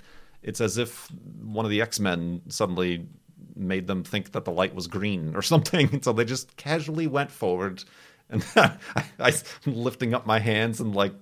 it's 0.43 0.61
as 0.61 0.79
if 0.79 1.09
one 1.43 1.65
of 1.65 1.71
the 1.71 1.81
X 1.81 2.01
Men 2.01 2.43
suddenly 2.49 3.07
made 3.55 3.87
them 3.87 4.03
think 4.03 4.33
that 4.33 4.45
the 4.45 4.51
light 4.51 4.75
was 4.75 4.87
green 4.87 5.37
or 5.37 5.43
something. 5.43 6.03
so 6.03 6.13
they 6.13 6.25
just 6.25 6.57
casually 6.57 7.07
went 7.07 7.31
forward, 7.31 7.85
and 8.29 8.45
I, 8.57 8.77
I 9.19 9.33
lifting 9.67 10.15
up 10.15 10.27
my 10.27 10.41
hands 10.41 10.81
and 10.81 10.95
like 10.95 11.15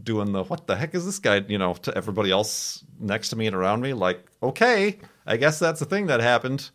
doing 0.00 0.30
the 0.30 0.44
what 0.44 0.68
the 0.68 0.76
heck 0.76 0.94
is 0.94 1.04
this 1.04 1.18
guy? 1.18 1.44
You 1.48 1.58
know, 1.58 1.74
to 1.74 1.96
everybody 1.96 2.30
else 2.30 2.84
next 3.00 3.30
to 3.30 3.36
me 3.36 3.48
and 3.48 3.56
around 3.56 3.80
me. 3.80 3.92
Like, 3.92 4.24
okay, 4.40 4.98
I 5.26 5.36
guess 5.36 5.58
that's 5.58 5.80
the 5.80 5.86
thing 5.86 6.06
that 6.06 6.20
happened. 6.20 6.70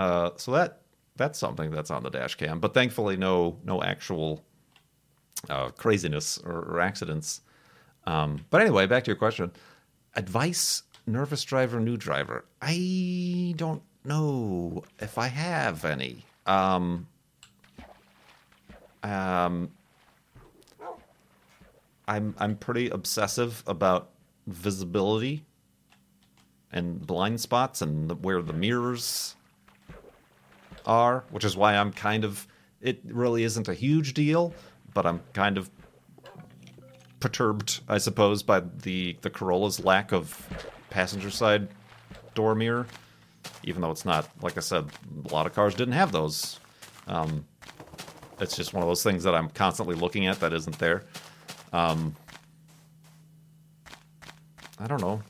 Uh, 0.00 0.30
so 0.36 0.50
that 0.52 0.80
that's 1.16 1.38
something 1.38 1.70
that's 1.70 1.90
on 1.90 2.02
the 2.02 2.08
dash 2.08 2.34
cam. 2.34 2.58
But 2.58 2.72
thankfully, 2.72 3.18
no 3.18 3.58
no 3.64 3.82
actual 3.82 4.42
uh, 5.50 5.68
craziness 5.68 6.38
or, 6.38 6.62
or 6.62 6.80
accidents. 6.80 7.42
Um, 8.06 8.46
but 8.48 8.62
anyway, 8.62 8.86
back 8.86 9.04
to 9.04 9.08
your 9.08 9.16
question. 9.16 9.52
Advice: 10.16 10.84
nervous 11.06 11.44
driver, 11.44 11.78
new 11.80 11.98
driver. 11.98 12.46
I 12.62 13.52
don't 13.58 13.82
know 14.02 14.84
if 15.00 15.18
I 15.18 15.28
have 15.28 15.84
any. 15.84 16.24
Um, 16.46 17.06
um, 19.02 19.70
I'm 22.08 22.34
I'm 22.38 22.56
pretty 22.56 22.88
obsessive 22.88 23.62
about 23.66 24.08
visibility 24.46 25.44
and 26.72 27.06
blind 27.06 27.38
spots 27.38 27.82
and 27.82 28.08
the, 28.08 28.14
where 28.14 28.40
the 28.40 28.54
mirrors 28.54 29.36
are, 30.86 31.24
which 31.30 31.44
is 31.44 31.56
why 31.56 31.76
I'm 31.76 31.92
kind 31.92 32.24
of. 32.24 32.46
It 32.80 33.00
really 33.04 33.44
isn't 33.44 33.68
a 33.68 33.74
huge 33.74 34.14
deal, 34.14 34.54
but 34.94 35.04
I'm 35.04 35.20
kind 35.34 35.58
of 35.58 35.70
perturbed, 37.20 37.80
I 37.88 37.98
suppose, 37.98 38.42
by 38.42 38.60
the 38.60 39.16
the 39.20 39.30
Corolla's 39.30 39.84
lack 39.84 40.12
of 40.12 40.48
passenger 40.90 41.30
side 41.30 41.68
door 42.34 42.54
mirror. 42.54 42.86
Even 43.64 43.82
though 43.82 43.90
it's 43.90 44.04
not, 44.04 44.28
like 44.42 44.56
I 44.56 44.60
said, 44.60 44.86
a 45.28 45.32
lot 45.32 45.46
of 45.46 45.54
cars 45.54 45.74
didn't 45.74 45.94
have 45.94 46.12
those. 46.12 46.58
Um, 47.06 47.44
it's 48.38 48.56
just 48.56 48.72
one 48.72 48.82
of 48.82 48.88
those 48.88 49.02
things 49.02 49.22
that 49.24 49.34
I'm 49.34 49.48
constantly 49.50 49.94
looking 49.94 50.26
at 50.26 50.40
that 50.40 50.52
isn't 50.52 50.78
there. 50.78 51.04
Um, 51.72 52.14
I 54.78 54.86
don't 54.86 55.00
know. 55.00 55.22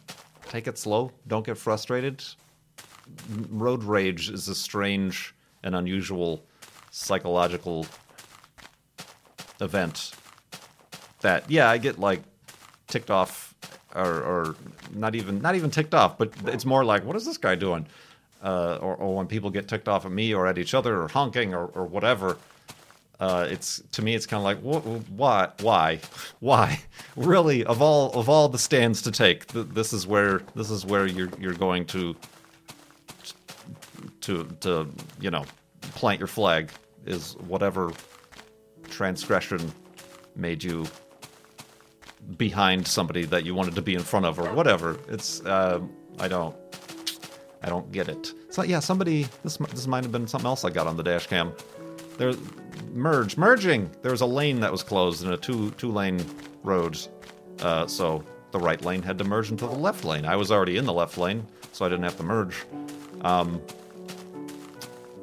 Take 0.49 0.69
it 0.69 0.79
slow. 0.79 1.11
Don't 1.27 1.45
get 1.45 1.59
frustrated. 1.59 2.23
Road 3.51 3.83
rage 3.83 4.31
is 4.31 4.49
a 4.49 4.55
strange 4.55 5.35
and 5.63 5.75
unusual 5.75 6.43
psychological 6.91 7.87
event 9.61 10.13
that 11.21 11.49
yeah 11.51 11.69
i 11.69 11.79
get 11.79 11.99
like 11.99 12.23
ticked 12.89 13.11
off 13.11 13.55
or, 13.95 14.23
or 14.23 14.57
not 14.95 15.15
even 15.15 15.41
not 15.41 15.55
even 15.55 15.71
ticked 15.71 15.95
off 15.95 16.19
but 16.19 16.33
it's 16.47 16.65
more 16.65 16.85
like 16.85 17.05
what 17.05 17.17
is 17.17 17.25
this 17.25 17.39
guy 17.39 17.55
doing? 17.55 17.87
Uh, 18.43 18.79
or, 18.81 18.95
or 18.97 19.15
when 19.17 19.27
people 19.27 19.51
get 19.51 19.69
ticked 19.69 19.87
off 19.87 20.07
at 20.07 20.11
me 20.11 20.33
or 20.33 20.47
at 20.47 20.57
each 20.57 20.73
other 20.73 21.03
or 21.03 21.09
honking 21.09 21.55
or, 21.55 21.67
or 21.75 21.85
whatever 21.85 22.39
uh, 23.21 23.47
it's 23.51 23.83
to 23.93 24.01
me 24.01 24.15
it's 24.15 24.25
kind 24.25 24.39
of 24.39 24.45
like 24.45 24.59
wh- 24.63 25.11
why 25.19 25.49
why 25.61 26.01
why? 26.41 26.81
Really 27.17 27.65
of 27.65 27.83
all 27.83 28.13
of 28.13 28.29
all 28.31 28.49
the 28.49 28.59
stands 28.59 29.03
to 29.03 29.11
take 29.11 29.47
th- 29.49 29.67
this 29.73 29.93
is 29.93 30.07
where 30.07 30.41
this 30.55 30.71
is 30.71 30.87
where 30.87 31.07
you're 31.07 31.29
you're 31.39 31.53
going 31.53 31.85
to 31.87 32.17
to 34.31 34.45
to 34.61 34.89
you 35.21 35.31
know 35.31 35.45
plant 35.81 36.21
your 36.21 36.29
flag 36.29 36.71
is 37.07 37.35
whatever 37.49 37.93
transgression 38.89 39.73
made 40.37 40.63
you 40.63 40.87
behind 42.37 42.87
somebody 42.87 43.25
that 43.25 43.45
you 43.45 43.55
wanted 43.55 43.75
to 43.75 43.83
be 43.83 43.95
in 43.95 44.03
front 44.03 44.27
of 44.27 44.39
or 44.39 44.53
whatever. 44.55 44.99
It's 45.09 45.41
uh, 45.45 45.81
i 46.19 46.29
don't 46.29 46.55
i 47.63 47.69
don't 47.69 47.91
get 47.91 48.09
it. 48.09 48.33
So 48.51 48.63
yeah 48.63 48.81
somebody 48.81 49.27
this 49.43 49.57
this 49.57 49.87
might 49.87 50.05
have 50.05 50.13
been 50.13 50.29
something 50.29 50.47
else 50.47 50.65
i 50.65 50.71
got 50.71 50.87
on 50.87 50.97
the 50.97 51.03
dash 51.03 51.27
cam. 51.27 51.53
There 52.19 52.33
merge 52.93 53.37
merging! 53.37 53.91
There 54.03 54.13
was 54.13 54.21
a 54.21 54.27
lane 54.27 54.61
that 54.61 54.71
was 54.71 54.83
closed 54.83 55.25
in 55.25 55.33
a 55.33 55.37
two 55.37 55.71
two 55.73 55.91
lane 55.91 56.25
road 56.63 56.99
uh, 57.61 57.87
so 57.87 58.23
the 58.53 58.59
right 58.59 58.83
lane 58.85 59.03
had 59.03 59.19
to 59.19 59.25
merge 59.25 59.51
into 59.51 59.67
the 59.67 59.75
left 59.75 60.05
lane. 60.05 60.25
I 60.25 60.37
was 60.37 60.51
already 60.51 60.77
in 60.77 60.85
the 60.85 60.93
left 60.93 61.19
lane 61.19 61.47
so 61.73 61.85
i 61.85 61.89
didn't 61.89 62.05
have 62.05 62.17
to 62.19 62.23
merge. 62.23 62.65
Um, 63.23 63.61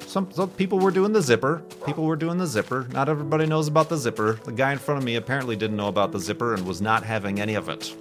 some, 0.08 0.32
some 0.32 0.48
people 0.50 0.78
were 0.78 0.90
doing 0.90 1.12
the 1.12 1.20
zipper. 1.20 1.62
People 1.84 2.04
were 2.04 2.16
doing 2.16 2.38
the 2.38 2.46
zipper. 2.46 2.88
Not 2.92 3.10
everybody 3.10 3.44
knows 3.44 3.68
about 3.68 3.90
the 3.90 3.96
zipper. 3.96 4.40
The 4.44 4.52
guy 4.52 4.72
in 4.72 4.78
front 4.78 4.98
of 4.98 5.04
me 5.04 5.16
apparently 5.16 5.54
didn't 5.54 5.76
know 5.76 5.88
about 5.88 6.12
the 6.12 6.18
zipper 6.18 6.54
and 6.54 6.66
was 6.66 6.80
not 6.80 7.02
having 7.02 7.40
any 7.40 7.54
of 7.54 7.68
it. 7.68 7.94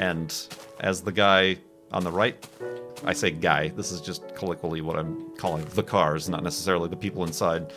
And 0.00 0.34
as 0.80 1.00
the 1.00 1.12
guy 1.12 1.58
on 1.92 2.02
the 2.02 2.10
right, 2.10 2.44
I 3.04 3.12
say 3.12 3.30
guy, 3.30 3.68
this 3.68 3.92
is 3.92 4.00
just 4.00 4.34
colloquially 4.34 4.80
what 4.80 4.98
I'm 4.98 5.30
calling 5.36 5.64
the 5.66 5.82
cars, 5.82 6.28
not 6.28 6.42
necessarily 6.42 6.88
the 6.88 6.96
people 6.96 7.24
inside 7.24 7.72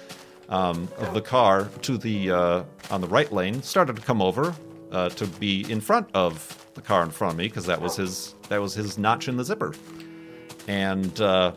um, 0.49 0.89
of 0.97 1.13
the 1.13 1.21
car, 1.21 1.69
to 1.83 1.97
the 1.99 2.31
uh, 2.31 2.63
on 2.89 2.99
the 2.99 3.07
right 3.07 3.31
lane, 3.31 3.61
started 3.61 3.95
to 3.95 4.01
come 4.01 4.23
over 4.23 4.55
uh, 4.91 5.09
to 5.09 5.27
be 5.27 5.71
in 5.71 5.79
front 5.79 6.09
of 6.15 6.67
the 6.73 6.81
car 6.81 7.03
in 7.03 7.11
front 7.11 7.33
of 7.33 7.37
me 7.37 7.47
because 7.47 7.67
that 7.67 7.79
was 7.79 7.95
his 7.95 8.33
that 8.49 8.59
was 8.59 8.73
his 8.73 8.97
notch 8.97 9.27
in 9.27 9.37
the 9.37 9.45
zipper, 9.45 9.73
and 10.67 11.21
uh, 11.21 11.53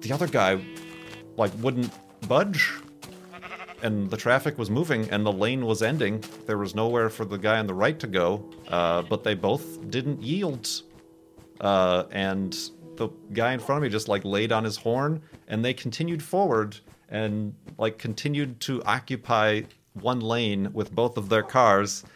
the 0.00 0.12
other 0.12 0.26
guy 0.26 0.60
like 1.36 1.52
wouldn't 1.60 1.92
budge. 2.28 2.72
And 3.82 4.08
the 4.08 4.16
traffic 4.16 4.56
was 4.56 4.70
moving 4.70 5.10
and 5.10 5.26
the 5.26 5.32
lane 5.32 5.66
was 5.66 5.82
ending. 5.82 6.24
There 6.46 6.56
was 6.56 6.74
nowhere 6.74 7.10
for 7.10 7.26
the 7.26 7.36
guy 7.36 7.58
on 7.58 7.66
the 7.66 7.74
right 7.74 7.98
to 8.00 8.06
go 8.06 8.50
uh, 8.68 9.02
but 9.02 9.24
they 9.24 9.34
both 9.34 9.90
didn't 9.90 10.22
yield. 10.22 10.68
Uh, 11.60 12.04
and 12.10 12.70
the 12.96 13.08
guy 13.32 13.52
in 13.52 13.60
front 13.60 13.78
of 13.78 13.82
me 13.82 13.88
just 13.88 14.08
like 14.08 14.24
laid 14.24 14.52
on 14.52 14.64
his 14.64 14.76
horn 14.76 15.22
and 15.48 15.64
they 15.64 15.74
continued 15.74 16.22
forward 16.22 16.76
and 17.08 17.54
like 17.78 17.98
continued 17.98 18.60
to 18.60 18.82
occupy 18.84 19.62
one 19.94 20.20
lane 20.20 20.72
with 20.72 20.92
both 20.92 21.16
of 21.16 21.28
their 21.28 21.42
cars. 21.42 22.04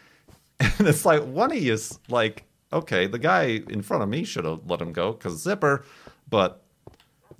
And 0.61 0.89
it's 0.89 1.05
like 1.05 1.23
one 1.23 1.53
of 1.53 1.57
you 1.57 1.71
is 1.71 1.99
like 2.09 2.43
okay 2.73 3.07
the 3.07 3.17
guy 3.17 3.61
in 3.69 3.81
front 3.81 4.03
of 4.03 4.09
me 4.09 4.25
should 4.25 4.43
have 4.43 4.59
let 4.67 4.81
him 4.81 4.91
go 4.91 5.13
because 5.13 5.41
zipper 5.41 5.85
but 6.29 6.65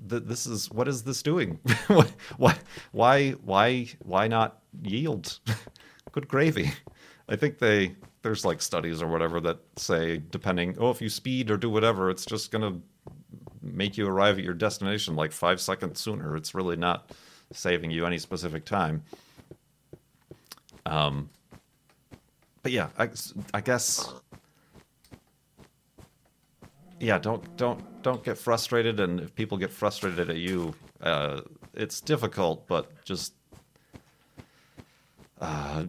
th- 0.08 0.24
this 0.26 0.46
is 0.46 0.70
what 0.72 0.88
is 0.88 1.04
this 1.04 1.22
doing? 1.24 1.60
why 2.38 2.56
why 2.92 3.32
why 3.32 3.88
why 4.04 4.28
not 4.28 4.62
yield? 4.84 5.40
Good 6.12 6.28
gravy. 6.28 6.72
I 7.28 7.36
think 7.36 7.60
they 7.60 7.96
there's 8.22 8.46
like 8.46 8.62
studies 8.62 9.02
or 9.02 9.08
whatever 9.08 9.40
that 9.42 9.60
say 9.78 10.22
depending 10.30 10.76
oh 10.80 10.90
if 10.90 11.02
you 11.02 11.10
speed 11.10 11.50
or 11.50 11.58
do 11.58 11.70
whatever 11.70 12.10
it's 12.10 12.26
just 12.26 12.52
gonna 12.52 12.76
make 13.62 13.98
you 13.98 14.08
arrive 14.08 14.38
at 14.38 14.44
your 14.44 14.54
destination 14.54 15.16
like 15.16 15.32
five 15.32 15.62
seconds 15.62 16.00
sooner. 16.00 16.36
It's 16.36 16.56
really 16.56 16.76
not 16.76 17.12
saving 17.54 17.92
you 17.92 18.06
any 18.06 18.18
specific 18.18 18.66
time. 18.66 19.04
Um, 20.86 21.30
but 22.64 22.72
yeah, 22.72 22.90
I, 22.98 23.10
I 23.54 23.62
guess 23.62 24.14
yeah, 27.00 27.18
don't 27.18 27.58
don't 27.58 28.02
don't 28.02 28.24
get 28.24 28.38
frustrated, 28.38 29.00
and 29.00 29.20
if 29.20 29.36
people 29.36 29.58
get 29.58 29.72
frustrated 29.72 30.30
at 30.30 30.38
you, 30.38 30.74
uh, 31.02 31.42
it's 31.74 32.02
difficult, 32.02 32.68
but 32.68 33.04
just 33.04 33.34
uh, 35.40 35.86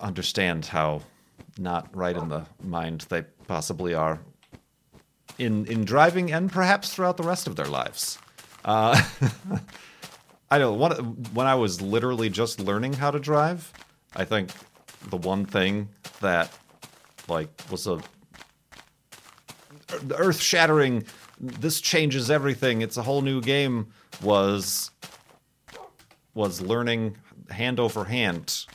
understand 0.00 0.66
how 0.66 1.02
not 1.58 1.94
right 1.94 2.16
in 2.16 2.28
the 2.28 2.44
mind 2.62 3.06
they 3.08 3.22
possibly 3.46 3.94
are 3.94 4.20
in 5.38 5.66
in 5.66 5.84
driving, 5.84 6.32
and 6.32 6.50
perhaps 6.50 6.92
throughout 6.92 7.16
the 7.16 7.22
rest 7.22 7.46
of 7.46 7.56
their 7.56 7.66
lives. 7.66 8.18
Uh, 8.64 9.00
I 10.50 10.58
know 10.58 10.72
one, 10.72 10.92
when 11.32 11.46
I 11.46 11.54
was 11.54 11.80
literally 11.80 12.28
just 12.28 12.58
learning 12.58 12.94
how 12.94 13.12
to 13.12 13.20
drive, 13.20 13.72
I 14.16 14.24
think 14.24 14.50
the 15.08 15.16
one 15.16 15.44
thing 15.44 15.88
that 16.20 16.52
like 17.28 17.48
was 17.70 17.86
a 17.86 18.00
earth 20.16 20.40
shattering 20.40 21.04
this 21.40 21.80
changes 21.80 22.30
everything. 22.30 22.82
It's 22.82 22.96
a 22.96 23.02
whole 23.02 23.22
new 23.22 23.40
game 23.40 23.92
was 24.22 24.90
was 26.34 26.60
learning 26.60 27.16
hand 27.50 27.80
over 27.80 28.04
hand 28.04 28.66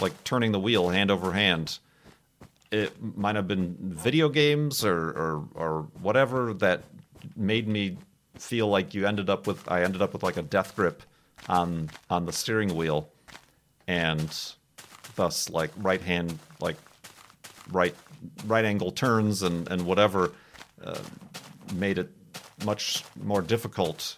like 0.00 0.24
turning 0.24 0.52
the 0.52 0.60
wheel 0.60 0.88
hand 0.88 1.10
over 1.10 1.32
hand. 1.32 1.78
It 2.70 2.92
might 3.00 3.36
have 3.36 3.48
been 3.48 3.76
video 3.80 4.28
games 4.28 4.84
or, 4.84 5.10
or 5.10 5.48
or 5.54 5.82
whatever 6.00 6.52
that 6.54 6.84
made 7.36 7.68
me 7.68 7.96
feel 8.38 8.68
like 8.68 8.92
you 8.92 9.06
ended 9.06 9.30
up 9.30 9.46
with 9.46 9.70
I 9.70 9.82
ended 9.82 10.02
up 10.02 10.12
with 10.12 10.22
like 10.22 10.36
a 10.36 10.42
death 10.42 10.74
grip 10.76 11.02
on 11.48 11.90
on 12.10 12.26
the 12.26 12.32
steering 12.32 12.74
wheel 12.76 13.08
and 13.86 14.28
thus 15.14 15.48
like 15.48 15.70
right 15.76 16.00
hand 16.00 16.38
like 16.60 16.76
right 17.70 17.94
right 18.46 18.64
angle 18.64 18.90
turns 18.90 19.42
and 19.42 19.68
and 19.68 19.86
whatever 19.86 20.32
uh, 20.84 20.98
made 21.74 21.98
it 21.98 22.10
much 22.64 23.04
more 23.22 23.42
difficult 23.42 24.16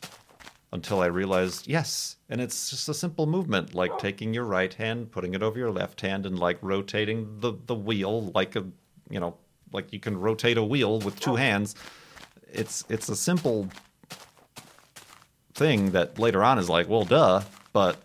until 0.72 1.00
I 1.00 1.06
realized 1.06 1.66
yes, 1.66 2.16
and 2.28 2.40
it's 2.40 2.70
just 2.70 2.88
a 2.88 2.94
simple 2.94 3.26
movement 3.26 3.74
like 3.74 3.98
taking 3.98 4.34
your 4.34 4.44
right 4.44 4.72
hand, 4.72 5.10
putting 5.10 5.34
it 5.34 5.42
over 5.42 5.58
your 5.58 5.70
left 5.70 6.00
hand, 6.00 6.26
and 6.26 6.38
like 6.38 6.58
rotating 6.60 7.40
the 7.40 7.54
the 7.66 7.74
wheel 7.74 8.30
like 8.34 8.56
a 8.56 8.64
you 9.10 9.20
know 9.20 9.36
like 9.72 9.92
you 9.92 10.00
can 10.00 10.18
rotate 10.18 10.58
a 10.58 10.62
wheel 10.62 11.00
with 11.00 11.18
two 11.20 11.36
hands. 11.36 11.74
It's 12.52 12.84
it's 12.88 13.08
a 13.08 13.16
simple 13.16 13.68
thing 15.54 15.90
that 15.90 16.18
later 16.18 16.44
on 16.44 16.58
is 16.58 16.68
like 16.68 16.88
well 16.88 17.04
duh, 17.04 17.42
but 17.72 17.96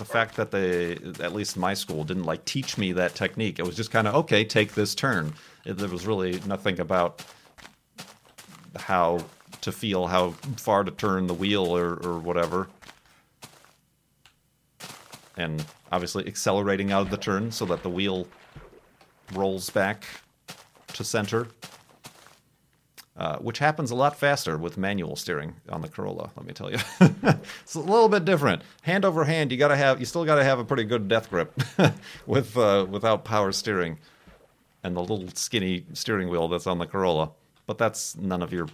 the 0.00 0.06
fact 0.06 0.36
that 0.36 0.50
they, 0.50 0.92
at 1.22 1.34
least 1.34 1.58
my 1.58 1.74
school, 1.74 2.04
didn't 2.04 2.24
like 2.24 2.42
teach 2.46 2.78
me 2.78 2.92
that 2.92 3.14
technique. 3.14 3.58
It 3.58 3.66
was 3.66 3.76
just 3.76 3.90
kind 3.90 4.08
of 4.08 4.14
okay, 4.14 4.44
take 4.44 4.72
this 4.72 4.94
turn. 4.94 5.34
It, 5.66 5.76
there 5.76 5.90
was 5.90 6.06
really 6.06 6.40
nothing 6.46 6.80
about 6.80 7.22
how 8.76 9.22
to 9.60 9.70
feel, 9.70 10.06
how 10.06 10.30
far 10.56 10.84
to 10.84 10.90
turn 10.90 11.26
the 11.26 11.34
wheel 11.34 11.76
or, 11.76 11.96
or 12.02 12.18
whatever. 12.18 12.68
And 15.36 15.62
obviously 15.92 16.26
accelerating 16.26 16.92
out 16.92 17.02
of 17.02 17.10
the 17.10 17.18
turn 17.18 17.52
so 17.52 17.66
that 17.66 17.82
the 17.82 17.90
wheel 17.90 18.26
rolls 19.34 19.68
back 19.68 20.06
to 20.94 21.04
center 21.04 21.46
uh, 23.20 23.36
which 23.36 23.58
happens 23.58 23.90
a 23.90 23.94
lot 23.94 24.18
faster 24.18 24.56
with 24.56 24.78
manual 24.78 25.14
steering 25.14 25.54
on 25.68 25.82
the 25.82 25.88
Corolla. 25.88 26.30
Let 26.38 26.46
me 26.46 26.54
tell 26.54 26.70
you, 26.70 26.78
it's 27.62 27.74
a 27.74 27.80
little 27.80 28.08
bit 28.08 28.24
different. 28.24 28.62
Hand 28.80 29.04
over 29.04 29.24
hand, 29.24 29.52
you 29.52 29.58
gotta 29.58 29.76
have, 29.76 30.00
you 30.00 30.06
still 30.06 30.24
gotta 30.24 30.42
have 30.42 30.58
a 30.58 30.64
pretty 30.64 30.84
good 30.84 31.06
death 31.06 31.28
grip 31.28 31.52
with 32.26 32.56
uh, 32.56 32.86
without 32.88 33.26
power 33.26 33.52
steering, 33.52 33.98
and 34.82 34.96
the 34.96 35.00
little 35.00 35.28
skinny 35.34 35.84
steering 35.92 36.30
wheel 36.30 36.48
that's 36.48 36.66
on 36.66 36.78
the 36.78 36.86
Corolla. 36.86 37.32
But 37.66 37.76
that's 37.76 38.16
none 38.16 38.40
of 38.40 38.54
your 38.54 38.68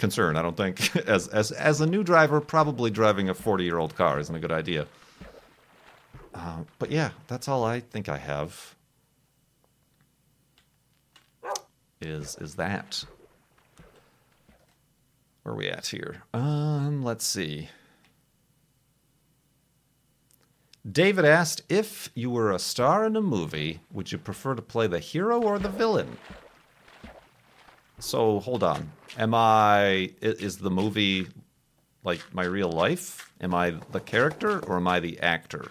concern, 0.00 0.34
I 0.34 0.42
don't 0.42 0.56
think. 0.56 0.96
as 1.06 1.28
as 1.28 1.52
as 1.52 1.80
a 1.80 1.86
new 1.86 2.02
driver, 2.02 2.40
probably 2.40 2.90
driving 2.90 3.28
a 3.28 3.34
forty 3.34 3.62
year 3.62 3.78
old 3.78 3.94
car 3.94 4.18
isn't 4.18 4.34
a 4.34 4.40
good 4.40 4.50
idea. 4.50 4.88
Uh, 6.34 6.64
but 6.80 6.90
yeah, 6.90 7.10
that's 7.28 7.46
all 7.46 7.62
I 7.62 7.78
think 7.78 8.08
I 8.08 8.16
have. 8.16 8.74
Is 12.00 12.36
is 12.40 12.56
that? 12.56 13.04
Where 15.42 15.54
are 15.54 15.56
we 15.56 15.68
at 15.68 15.86
here? 15.86 16.22
Um, 16.34 17.02
let's 17.02 17.24
see. 17.24 17.68
David 20.90 21.24
asked 21.24 21.62
if 21.68 22.10
you 22.14 22.30
were 22.30 22.52
a 22.52 22.58
star 22.58 23.04
in 23.04 23.16
a 23.16 23.20
movie, 23.20 23.80
would 23.92 24.10
you 24.12 24.18
prefer 24.18 24.54
to 24.54 24.62
play 24.62 24.86
the 24.86 24.98
hero 24.98 25.40
or 25.40 25.58
the 25.58 25.68
villain? 25.68 26.16
So 27.98 28.40
hold 28.40 28.62
on. 28.62 28.90
Am 29.18 29.34
I 29.34 30.12
is 30.22 30.58
the 30.58 30.70
movie 30.70 31.26
like 32.02 32.20
my 32.32 32.44
real 32.44 32.70
life? 32.70 33.30
Am 33.42 33.54
I 33.54 33.74
the 33.92 34.00
character 34.00 34.60
or 34.60 34.76
am 34.76 34.88
I 34.88 35.00
the 35.00 35.20
actor? 35.20 35.70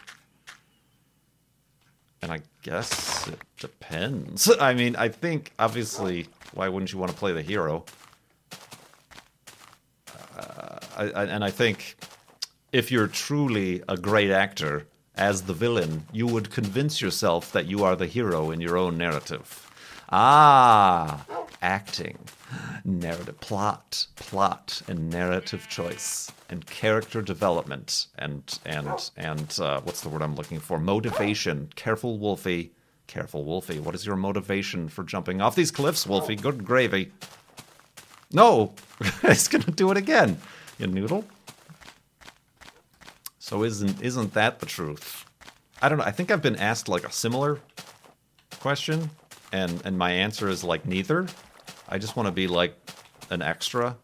And 2.21 2.31
I 2.31 2.41
guess 2.61 3.27
it 3.27 3.39
depends. 3.57 4.51
I 4.59 4.73
mean, 4.75 4.95
I 4.95 5.09
think 5.09 5.53
obviously 5.57 6.27
why 6.53 6.69
wouldn't 6.69 6.93
you 6.93 6.99
want 6.99 7.11
to 7.11 7.17
play 7.17 7.33
the 7.33 7.41
hero? 7.41 7.83
I, 10.99 11.25
and 11.25 11.43
I 11.43 11.49
think 11.49 11.95
if 12.71 12.91
you're 12.91 13.07
truly 13.07 13.81
a 13.87 13.97
great 13.97 14.31
actor 14.31 14.87
as 15.15 15.43
the 15.43 15.53
villain, 15.53 16.05
you 16.11 16.27
would 16.27 16.51
convince 16.51 17.01
yourself 17.01 17.51
that 17.53 17.67
you 17.67 17.83
are 17.83 17.95
the 17.95 18.05
hero 18.05 18.51
in 18.51 18.59
your 18.59 18.77
own 18.77 18.97
narrative. 18.97 19.65
Ah, 20.11 21.25
acting, 21.61 22.17
narrative, 22.83 23.39
plot, 23.39 24.07
plot, 24.15 24.81
and 24.87 25.09
narrative 25.09 25.67
choice, 25.69 26.31
and 26.49 26.65
character 26.65 27.21
development, 27.21 28.07
and 28.17 28.59
and 28.65 29.11
and 29.15 29.59
uh, 29.61 29.79
what's 29.81 30.01
the 30.01 30.09
word 30.09 30.23
I'm 30.23 30.35
looking 30.35 30.59
for? 30.59 30.79
Motivation. 30.79 31.69
Careful, 31.75 32.17
Wolfie. 32.17 32.71
Careful, 33.07 33.43
Wolfie. 33.43 33.79
What 33.79 33.95
is 33.95 34.05
your 34.05 34.15
motivation 34.15 34.89
for 34.89 35.03
jumping 35.03 35.41
off 35.41 35.55
these 35.55 35.71
cliffs, 35.71 36.07
Wolfie? 36.07 36.35
Good 36.35 36.65
gravy. 36.65 37.11
No, 38.31 38.73
he's 39.21 39.47
gonna 39.47 39.65
do 39.65 39.91
it 39.91 39.97
again 39.97 40.39
you 40.79 40.87
noodle. 40.87 41.25
So 43.37 43.63
isn't 43.63 44.01
isn't 44.01 44.33
that 44.33 44.59
the 44.59 44.65
truth? 44.65 45.25
I 45.81 45.89
don't 45.89 45.97
know. 45.97 46.03
I 46.03 46.11
think 46.11 46.31
I've 46.31 46.41
been 46.41 46.55
asked 46.55 46.87
like 46.87 47.05
a 47.05 47.11
similar 47.11 47.59
question, 48.59 49.09
and 49.51 49.81
and 49.85 49.97
my 49.97 50.11
answer 50.11 50.49
is 50.49 50.63
like 50.63 50.85
neither. 50.85 51.27
I 51.87 51.97
just 51.97 52.15
want 52.15 52.27
to 52.27 52.31
be 52.31 52.47
like 52.47 52.75
an 53.29 53.41
extra, 53.41 53.97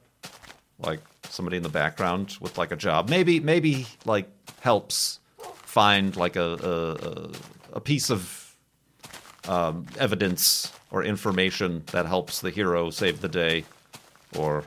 like 0.79 0.99
somebody 1.29 1.57
in 1.57 1.63
the 1.63 1.69
background 1.69 2.37
with 2.39 2.57
like 2.57 2.71
a 2.71 2.75
job. 2.75 3.09
Maybe 3.09 3.39
maybe 3.39 3.87
like 4.05 4.27
helps 4.61 5.19
find 5.63 6.15
like 6.15 6.35
a 6.35 7.31
a, 7.73 7.77
a 7.77 7.79
piece 7.79 8.09
of 8.09 8.55
um, 9.47 9.85
evidence 9.99 10.71
or 10.91 11.03
information 11.03 11.83
that 11.91 12.05
helps 12.05 12.41
the 12.41 12.49
hero 12.49 12.89
save 12.89 13.21
the 13.21 13.29
day, 13.29 13.65
or 14.37 14.63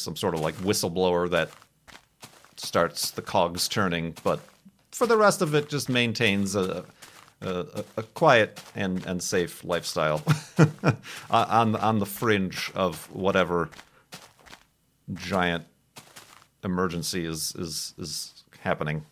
some 0.00 0.16
sort 0.16 0.34
of 0.34 0.40
like 0.40 0.54
whistleblower 0.56 1.30
that 1.30 1.50
starts 2.56 3.10
the 3.10 3.22
cogs 3.22 3.68
turning, 3.68 4.14
but 4.22 4.40
for 4.92 5.06
the 5.06 5.16
rest 5.16 5.42
of 5.42 5.54
it, 5.54 5.68
just 5.68 5.88
maintains 5.88 6.54
a 6.54 6.84
a, 7.40 7.84
a 7.96 8.02
quiet 8.02 8.60
and, 8.74 9.04
and 9.06 9.22
safe 9.22 9.64
lifestyle 9.64 10.22
on 11.30 11.76
on 11.76 11.98
the 11.98 12.06
fringe 12.06 12.72
of 12.74 13.10
whatever 13.14 13.68
giant 15.12 15.64
emergency 16.62 17.24
is 17.24 17.54
is 17.56 17.94
is 17.98 18.44
happening. 18.60 19.04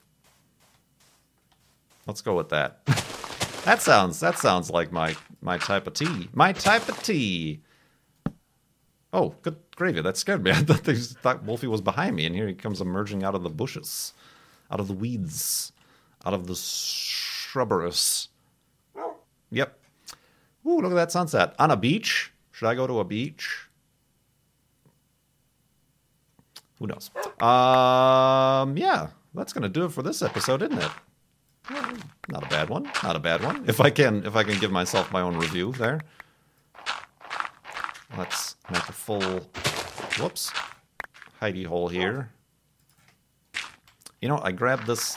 Let's 2.07 2.21
go 2.21 2.35
with 2.35 2.49
that. 2.49 2.85
that 3.65 3.83
sounds 3.83 4.21
that 4.21 4.39
sounds 4.39 4.71
like 4.71 4.93
my 4.93 5.15
my 5.41 5.59
type 5.59 5.87
of 5.87 5.95
tea. 5.95 6.29
My 6.33 6.53
type 6.53 6.89
of 6.89 7.03
tea. 7.03 7.61
Oh, 9.13 9.35
good 9.43 9.57
gravy. 9.77 10.01
That 10.01 10.17
scared 10.17 10.43
me. 10.43 10.51
I 10.53 10.55
thought 10.55 10.85
they 10.85 10.95
thought 10.97 11.45
Wolfie 11.45 11.67
was 11.67 11.81
behind 11.81 12.17
me, 12.17 12.27
and 12.27 12.35
here 12.35 12.47
he 12.47 12.55
comes 12.55 12.81
emerging 12.81 13.23
out 13.23 13.35
of 13.35 13.43
the 13.43 13.51
bushes, 13.51 14.15
out 14.71 14.81
of 14.81 14.89
the 14.89 14.95
weeds, 14.95 15.73
out 16.25 16.35
of 16.35 16.47
the 16.47 16.55
shrubberous. 16.55 18.29
Yep. 19.51 19.79
Ooh, 20.67 20.79
look 20.79 20.93
at 20.93 20.97
that 20.97 21.13
sunset. 21.13 21.55
On 21.59 21.71
a 21.71 21.77
beach? 21.77 22.33
Should 22.53 22.69
I 22.69 22.75
go 22.75 22.87
to 22.87 23.01
a 23.01 23.05
beach? 23.05 23.69
Who 26.79 26.87
knows? 26.87 27.11
Um, 27.41 28.77
yeah, 28.77 29.09
that's 29.35 29.53
gonna 29.53 29.69
do 29.69 29.85
it 29.85 29.93
for 29.93 30.03
this 30.03 30.23
episode, 30.23 30.63
isn't 30.63 30.79
it? 30.79 30.91
Not 32.29 32.45
a 32.45 32.49
bad 32.49 32.71
one. 32.71 32.91
Not 33.03 33.17
a 33.17 33.21
bad 33.21 33.43
one. 33.43 33.65
If 33.69 33.81
I 33.81 33.91
can, 33.91 34.25
if 34.27 34.37
I 34.37 34.43
can 34.43 34.59
give 34.59 34.73
myself 34.73 35.13
my 35.13 35.21
own 35.21 35.37
review 35.37 35.73
there. 35.73 36.01
Let's 38.17 38.57
make 38.71 38.89
a 38.89 38.93
full, 38.93 39.41
whoops, 40.19 40.53
hidey 41.41 41.65
hole 41.65 41.89
here. 41.89 42.31
You 44.21 44.29
know, 44.29 44.41
I 44.43 44.53
grabbed 44.53 44.87
this. 44.87 45.17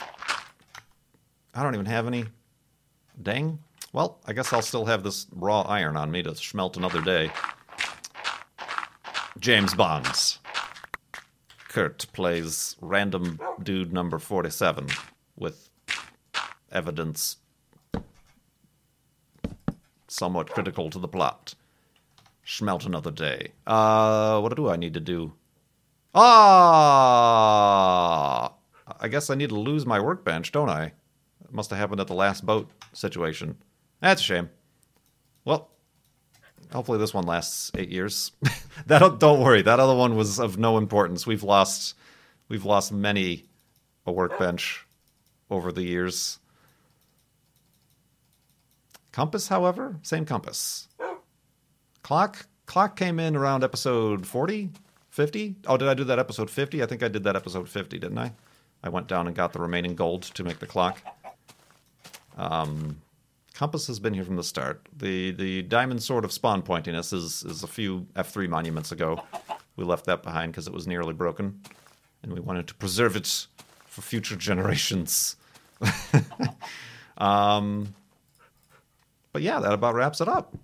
I 1.54 1.62
don't 1.62 1.74
even 1.74 1.86
have 1.86 2.06
any. 2.06 2.24
Dang. 3.22 3.58
Well, 3.92 4.18
I 4.26 4.32
guess 4.32 4.52
I'll 4.52 4.62
still 4.62 4.86
have 4.86 5.02
this 5.02 5.26
raw 5.32 5.62
iron 5.62 5.96
on 5.96 6.10
me 6.10 6.22
to 6.22 6.34
smelt 6.34 6.76
another 6.76 7.00
day. 7.02 7.30
James 9.38 9.74
Bonds. 9.74 10.38
Kurt 11.68 12.06
plays 12.14 12.76
random 12.80 13.38
dude 13.62 13.92
number 13.92 14.18
47 14.18 14.88
with 15.36 15.68
evidence 16.72 17.36
somewhat 20.08 20.50
critical 20.50 20.88
to 20.88 20.98
the 20.98 21.08
plot. 21.08 21.54
Schmelt 22.46 22.86
another 22.86 23.10
day. 23.10 23.52
Uh, 23.66 24.40
what 24.40 24.54
do 24.54 24.68
I 24.70 24.76
need 24.76 24.94
to 24.94 25.00
do? 25.00 25.32
Ah! 26.14 27.26
I 29.00 29.08
guess 29.08 29.28
I 29.28 29.34
need 29.34 29.48
to 29.48 29.58
lose 29.58 29.84
my 29.84 29.98
workbench, 29.98 30.52
don't 30.52 30.70
I? 30.70 30.92
It 31.44 31.52
must 31.52 31.70
have 31.70 31.78
happened 31.80 32.00
at 32.00 32.06
the 32.06 32.14
last 32.14 32.46
boat 32.46 32.70
situation. 32.92 33.56
That's 34.00 34.20
a 34.20 34.24
shame. 34.24 34.48
Well, 35.44 35.70
hopefully 36.72 36.98
this 36.98 37.12
one 37.12 37.26
lasts 37.26 37.72
eight 37.76 37.88
years. 37.88 38.30
that 38.86 39.18
don't 39.18 39.42
worry, 39.42 39.62
that 39.62 39.80
other 39.80 39.96
one 39.96 40.14
was 40.14 40.38
of 40.38 40.56
no 40.56 40.78
importance. 40.78 41.26
We've 41.26 41.42
lost, 41.42 41.96
we've 42.48 42.64
lost 42.64 42.92
many 42.92 43.46
a 44.06 44.12
workbench 44.12 44.86
over 45.50 45.72
the 45.72 45.82
years. 45.82 46.38
Compass, 49.10 49.48
however, 49.48 49.96
same 50.02 50.24
compass. 50.24 50.88
Clock 52.06 52.46
clock 52.66 52.94
came 52.94 53.18
in 53.18 53.34
around 53.34 53.64
episode 53.64 54.28
40, 54.28 54.70
50. 55.10 55.56
Oh, 55.66 55.76
did 55.76 55.88
I 55.88 55.94
do 55.94 56.04
that 56.04 56.20
episode 56.20 56.48
50? 56.48 56.80
I 56.80 56.86
think 56.86 57.02
I 57.02 57.08
did 57.08 57.24
that 57.24 57.34
episode 57.34 57.68
50, 57.68 57.98
didn't 57.98 58.16
I? 58.16 58.30
I 58.84 58.90
went 58.90 59.08
down 59.08 59.26
and 59.26 59.34
got 59.34 59.52
the 59.52 59.58
remaining 59.58 59.96
gold 59.96 60.22
to 60.22 60.44
make 60.44 60.60
the 60.60 60.68
clock. 60.68 61.02
Um, 62.36 63.02
compass 63.54 63.88
has 63.88 63.98
been 63.98 64.14
here 64.14 64.22
from 64.22 64.36
the 64.36 64.44
start. 64.44 64.86
The 64.96 65.32
the 65.32 65.62
diamond 65.62 66.00
sword 66.00 66.24
of 66.24 66.30
spawn 66.30 66.62
pointiness 66.62 67.12
is 67.12 67.42
is 67.42 67.64
a 67.64 67.66
few 67.66 68.06
F3 68.14 68.48
monuments 68.48 68.92
ago. 68.92 69.20
We 69.74 69.82
left 69.82 70.04
that 70.06 70.22
behind 70.22 70.52
because 70.52 70.68
it 70.68 70.72
was 70.72 70.86
nearly 70.86 71.12
broken, 71.12 71.60
and 72.22 72.32
we 72.32 72.38
wanted 72.38 72.68
to 72.68 72.74
preserve 72.76 73.16
it 73.16 73.48
for 73.84 74.02
future 74.02 74.36
generations. 74.36 75.34
um, 77.18 77.96
but 79.32 79.42
yeah, 79.42 79.58
that 79.58 79.72
about 79.72 79.96
wraps 79.96 80.20
it 80.20 80.28
up 80.28 80.56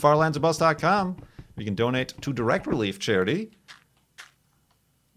farlandsorbust.com. 0.00 1.16
You 1.56 1.64
can 1.64 1.74
donate 1.74 2.14
to 2.22 2.32
Direct 2.32 2.66
Relief 2.66 2.98
Charity. 2.98 3.50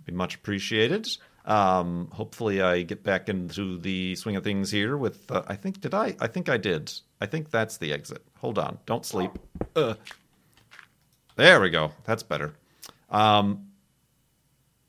Be 0.05 0.11
much 0.11 0.35
appreciated. 0.35 1.07
Um, 1.45 2.09
hopefully, 2.11 2.61
I 2.61 2.83
get 2.83 3.03
back 3.03 3.29
into 3.29 3.77
the 3.77 4.15
swing 4.15 4.35
of 4.35 4.43
things 4.43 4.71
here. 4.71 4.97
With 4.97 5.29
uh, 5.31 5.43
I 5.47 5.55
think 5.55 5.81
did 5.81 5.93
I? 5.93 6.15
I 6.19 6.27
think 6.27 6.49
I 6.49 6.57
did. 6.57 6.91
I 7.21 7.25
think 7.25 7.51
that's 7.51 7.77
the 7.77 7.93
exit. 7.93 8.21
Hold 8.39 8.59
on, 8.59 8.77
don't 8.85 9.05
sleep. 9.05 9.31
There 11.35 11.59
we 11.61 11.69
go. 11.69 11.91
That's 12.03 12.23
better. 12.23 12.53
Um, 13.09 13.67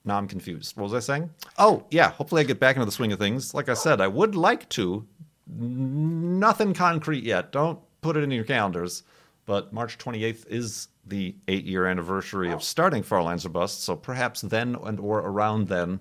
now 0.05 0.18
I'm 0.18 0.28
confused. 0.28 0.76
What 0.76 0.84
was 0.84 0.95
I 0.95 1.01
saying? 1.01 1.30
Oh, 1.59 1.84
yeah. 1.90 2.11
Hopefully, 2.11 2.42
I 2.42 2.45
get 2.45 2.61
back 2.61 2.76
into 2.76 2.86
the 2.86 2.92
swing 2.92 3.12
of 3.12 3.18
things. 3.18 3.55
Like 3.55 3.68
I 3.68 3.74
said, 3.74 4.01
I 4.01 4.09
would 4.09 4.34
like 4.34 4.68
to. 4.70 5.07
Nothing 5.47 6.72
concrete 6.74 7.24
yet. 7.24 7.53
Don't 7.53 7.78
put 8.01 8.16
it 8.16 8.24
in 8.24 8.30
your 8.30 8.45
calendars. 8.45 9.03
But 9.47 9.72
March 9.72 9.99
28th 9.99 10.47
is 10.49 10.88
the 11.07 11.36
eight-year 11.49 11.86
anniversary 11.86 12.51
of 12.51 12.62
starting 12.62 13.03
Far 13.03 13.22
Lands 13.22 13.45
or 13.45 13.51
Bust. 13.51 13.82
So 13.82 13.95
perhaps 13.97 14.40
then 14.40 14.74
and 14.84 14.99
or 14.99 15.18
around 15.18 15.68
then, 15.68 16.01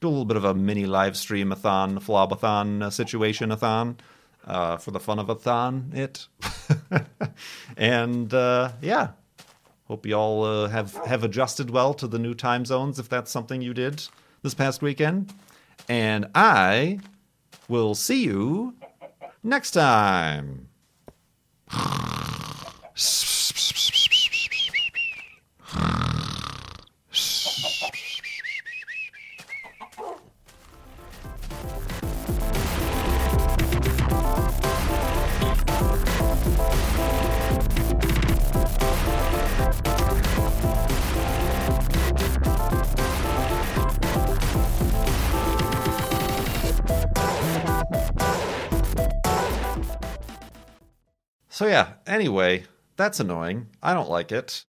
do 0.00 0.08
a 0.08 0.10
little 0.10 0.24
bit 0.24 0.36
of 0.36 0.44
a 0.44 0.54
mini 0.54 0.86
live 0.86 1.16
stream 1.16 1.52
a 1.52 1.56
thon, 1.56 2.00
flobathon 2.00 2.82
uh, 2.82 2.90
situation 2.90 3.52
a 3.52 3.56
thon. 3.56 3.98
Uh, 4.42 4.78
for 4.78 4.90
the 4.90 4.98
fun 4.98 5.18
of 5.18 5.28
a 5.28 5.34
thon, 5.34 5.92
it. 5.94 6.26
and 7.76 8.32
uh, 8.32 8.72
yeah, 8.80 9.10
Hope 9.90 10.06
you 10.06 10.14
all 10.14 10.44
uh, 10.44 10.68
have 10.68 10.94
have 11.04 11.24
adjusted 11.24 11.68
well 11.68 11.94
to 11.94 12.06
the 12.06 12.16
new 12.16 12.32
time 12.32 12.64
zones 12.64 13.00
if 13.00 13.08
that's 13.08 13.28
something 13.28 13.60
you 13.60 13.74
did 13.74 14.00
this 14.40 14.54
past 14.54 14.82
weekend. 14.82 15.34
And 15.88 16.28
I 16.32 17.00
will 17.66 17.96
see 17.96 18.22
you 18.22 18.76
next 19.42 19.72
time. 19.72 20.68
So 51.60 51.66
yeah, 51.66 51.88
anyway, 52.06 52.64
that's 53.00 53.20
annoying. 53.20 53.66
I 53.82 53.94
don't 53.94 54.10
like 54.10 54.30
it. 54.32 54.50